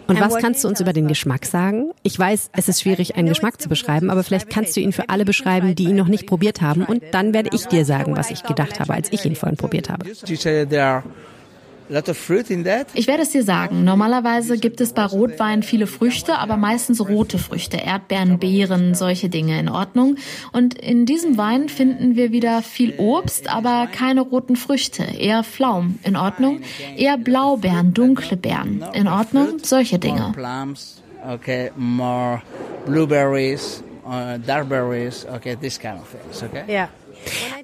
Und 0.09 0.21
was 0.21 0.37
kannst 0.37 0.63
du 0.63 0.69
uns 0.69 0.79
über 0.79 0.93
den 0.93 1.09
Geschmack 1.09 1.45
sagen? 1.45 1.91
Ich 2.01 2.17
weiß, 2.17 2.51
es 2.53 2.69
ist 2.69 2.81
schwierig, 2.81 3.17
einen 3.17 3.27
Geschmack 3.27 3.61
zu 3.61 3.67
beschreiben, 3.67 4.09
aber 4.09 4.23
vielleicht 4.23 4.49
kannst 4.49 4.77
du 4.77 4.79
ihn 4.79 4.93
für 4.93 5.09
alle 5.09 5.25
beschreiben, 5.25 5.75
die 5.75 5.83
ihn 5.83 5.97
noch 5.97 6.07
nicht 6.07 6.25
probiert 6.27 6.61
haben. 6.61 6.85
Und 6.85 7.03
dann 7.11 7.33
werde 7.33 7.49
ich 7.51 7.65
dir 7.65 7.83
sagen, 7.83 8.15
was 8.15 8.31
ich 8.31 8.43
gedacht 8.43 8.79
habe, 8.79 8.93
als 8.93 9.11
ich 9.11 9.25
ihn 9.25 9.35
vorhin 9.35 9.57
probiert 9.57 9.89
habe. 9.89 10.05
Ich 12.93 13.07
werde 13.07 13.23
es 13.23 13.29
dir 13.29 13.43
sagen. 13.43 13.83
Normalerweise 13.83 14.57
gibt 14.57 14.81
es 14.81 14.93
bei 14.93 15.05
Rotwein 15.05 15.63
viele 15.63 15.87
Früchte, 15.87 16.37
aber 16.37 16.57
meistens 16.57 16.99
rote 16.99 17.37
Früchte. 17.37 17.77
Erdbeeren, 17.77 18.39
Beeren, 18.39 18.95
solche 18.95 19.29
Dinge 19.29 19.59
in 19.59 19.69
Ordnung. 19.69 20.17
Und 20.51 20.77
in 20.77 21.05
diesem 21.05 21.37
Wein 21.37 21.69
finden 21.69 22.15
wir 22.15 22.31
wieder 22.31 22.61
viel 22.61 22.95
Obst, 22.97 23.49
aber 23.53 23.87
keine 23.91 24.21
roten 24.21 24.55
Früchte. 24.55 25.03
Eher 25.03 25.43
Pflaum. 25.43 25.99
In 26.03 26.15
Ordnung. 26.15 26.61
Eher 26.97 27.17
Blaubeeren, 27.17 27.93
dunkle 27.93 28.37
Beeren. 28.37 28.83
In 28.93 29.07
Ordnung. 29.07 29.59
Solche 29.63 29.99
Dinge. 29.99 30.33
Okay, 31.25 31.71
more 31.75 32.41
blueberries, 32.85 33.83
uh, 34.05 34.37
darkberries, 34.37 35.25
okay, 35.25 35.55
this 35.55 35.77
kind 35.77 35.99
of 35.99 36.07
things, 36.07 36.41
okay? 36.43 36.63
Yeah. 36.67 36.87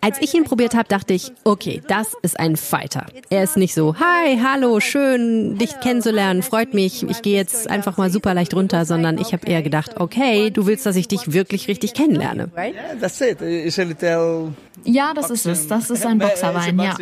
Als 0.02 0.22
ich 0.22 0.34
ihn 0.34 0.44
probiert 0.44 0.76
habe, 0.76 0.88
dachte 0.90 1.14
ich, 1.14 1.32
okay, 1.44 1.82
das 1.88 2.08
ist 2.22 2.40
ein 2.40 2.58
Fighter. 2.58 3.06
Er 3.30 3.44
ist 3.44 3.58
nicht 3.58 3.74
so, 3.74 3.96
hi, 3.96 4.40
hallo, 4.44 4.80
schön, 4.80 5.58
dich 5.58 5.80
kennenzulernen, 5.80 6.44
freut 6.44 6.74
mich, 6.74 7.04
ich 7.04 7.22
gehe 7.22 7.36
jetzt 7.36 7.70
einfach 7.70 7.98
mal 7.98 8.10
super 8.10 8.34
leicht 8.34 8.54
runter, 8.54 8.86
sondern 8.86 9.18
ich 9.18 9.34
habe 9.34 9.48
eher 9.48 9.62
gedacht, 9.62 10.00
okay, 10.00 10.50
du 10.50 10.66
willst, 10.66 10.86
dass 10.86 10.96
ich 10.96 11.08
dich 11.08 11.32
wirklich 11.34 11.68
richtig 11.68 11.94
kennenlerne. 11.94 12.50
Ja, 14.86 15.14
das 15.14 15.30
ist 15.30 15.46
es. 15.46 15.68
Das 15.68 15.90
ist 15.90 16.06
ein 16.06 16.20
Boxerwein, 16.20 16.80
ja. 16.80 16.96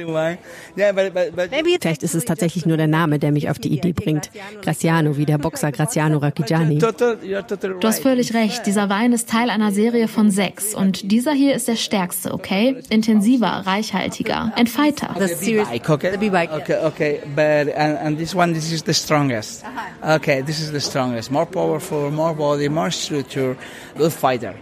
Vielleicht 1.82 2.04
ist 2.04 2.16
es 2.16 2.26
tatsächlich 2.26 2.66
nur 2.66 2.78
der 2.78 2.88
Name, 2.88 3.18
der 3.18 3.32
mich 3.32 3.50
auf 3.50 3.60
die 3.60 3.70
Idee 3.70 3.94
bringt. 3.94 4.30
Graciano, 4.62 5.18
wie 5.18 5.26
der 5.26 5.38
Boxer 5.38 5.72
Graciano 5.72 6.18
Racchigiani. 6.18 6.78
Du 6.78 7.88
hast 7.88 8.02
völlig 8.02 8.34
recht. 8.34 8.66
Dieser 8.66 8.90
Wein 8.90 9.14
ist 9.14 9.30
Teil 9.30 9.50
einer 9.50 9.72
Serie 9.72 10.08
von 10.08 10.30
sechs. 10.32 10.76
Und 10.76 11.12
dieser 11.12 11.32
hier 11.32 11.56
ist 11.56 11.68
der 11.68 11.76
stärkste, 11.76 12.34
okay? 12.42 12.76
Intensiver, 12.90 13.64
reichhaltiger. 13.66 14.52
Ein 14.56 14.68
Fighter. 14.68 15.16
The 15.18 15.36
B-bike, 15.36 15.90
okay? 15.90 16.12
The 16.12 16.18
B-bike. 16.18 16.52
Okay, 16.52 16.78
okay. 16.86 17.20
But, 17.36 17.74
and, 17.76 17.98
and 17.98 18.18
this 18.18 18.36
one, 18.36 18.54
this 18.54 18.72
is 18.72 18.84
the 18.84 18.94
strongest. 18.94 19.64
Okay, 20.02 20.42
this 20.42 20.60
is 20.60 20.72
the 20.72 20.80
strongest. 20.80 21.32
More 21.32 21.46
powerful, 21.46 22.12
more 22.12 22.34
body, 22.34 22.70
more 22.70 22.92
structure. 22.92 23.56
Good 23.98 24.12
fighter. 24.12 24.56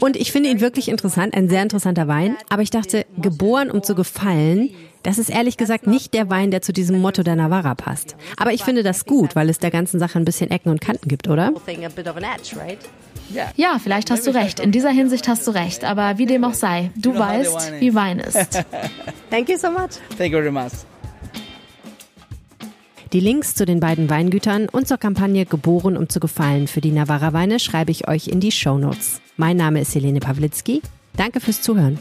Und 0.00 0.16
ich 0.16 0.30
finde 0.30 0.50
ihn 0.50 0.60
wirklich 0.60 0.88
interessant, 0.88 1.34
ein 1.34 1.48
sehr 1.48 1.62
interessanter 1.62 2.06
Wein. 2.06 2.36
Aber 2.48 2.62
ich 2.62 2.70
dachte, 2.70 3.04
geboren 3.18 3.68
um 3.68 3.82
zu 3.82 3.96
gefallen, 3.96 4.70
das 5.02 5.18
ist 5.18 5.30
ehrlich 5.30 5.56
gesagt 5.56 5.86
nicht 5.86 6.14
der 6.14 6.30
Wein, 6.30 6.50
der 6.50 6.62
zu 6.62 6.72
diesem 6.72 7.00
Motto 7.00 7.24
der 7.24 7.34
Navarra 7.34 7.74
passt. 7.74 8.14
Aber 8.36 8.52
ich 8.52 8.62
finde 8.62 8.82
das 8.82 9.04
gut, 9.04 9.34
weil 9.34 9.50
es 9.50 9.58
der 9.58 9.70
ganzen 9.70 9.98
Sache 9.98 10.18
ein 10.18 10.24
bisschen 10.24 10.50
Ecken 10.50 10.70
und 10.70 10.80
Kanten 10.80 11.08
gibt, 11.08 11.28
oder? 11.28 11.52
Ja, 13.56 13.78
vielleicht 13.82 14.10
hast 14.10 14.26
du 14.26 14.34
recht. 14.34 14.60
In 14.60 14.72
dieser 14.72 14.90
Hinsicht 14.90 15.28
hast 15.28 15.46
du 15.46 15.50
recht. 15.52 15.84
Aber 15.84 16.18
wie 16.18 16.26
dem 16.26 16.44
auch 16.44 16.54
sei, 16.54 16.90
du 16.96 17.18
weißt, 17.18 17.80
wie 17.80 17.94
Wein 17.94 18.20
ist. 18.20 18.36
Thank 19.30 19.48
you 19.48 19.56
so 19.56 19.70
much. 19.70 19.90
Thank 20.16 20.32
you 20.32 20.38
very 20.38 20.50
much. 20.50 20.72
Die 23.12 23.20
Links 23.20 23.54
zu 23.54 23.64
den 23.64 23.78
beiden 23.78 24.10
Weingütern 24.10 24.68
und 24.68 24.88
zur 24.88 24.98
Kampagne 24.98 25.46
Geboren 25.46 25.96
um 25.96 26.08
zu 26.08 26.18
gefallen 26.18 26.66
für 26.66 26.80
die 26.80 26.90
Navarra 26.90 27.32
Weine 27.32 27.60
schreibe 27.60 27.92
ich 27.92 28.08
euch 28.08 28.26
in 28.26 28.40
die 28.40 28.50
Show 28.50 28.76
Notes. 28.76 29.20
Mein 29.36 29.56
Name 29.56 29.80
ist 29.80 29.94
Helene 29.94 30.18
Pawlitzki. 30.18 30.82
Danke 31.16 31.38
fürs 31.38 31.62
Zuhören. 31.62 32.00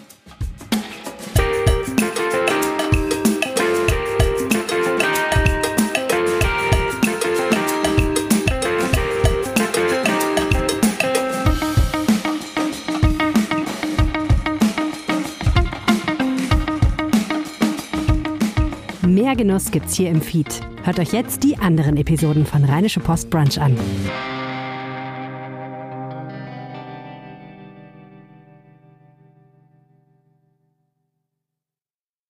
Genuss 19.43 19.71
gibt's 19.71 19.95
hier 19.95 20.09
im 20.09 20.21
Feed. 20.21 20.61
Hört 20.83 20.99
euch 20.99 21.11
jetzt 21.11 21.43
die 21.43 21.57
anderen 21.57 21.97
Episoden 21.97 22.45
von 22.45 22.63
Rheinische 22.63 23.01
Post 23.01 23.29
Brunch 23.29 23.59
an. 23.59 23.75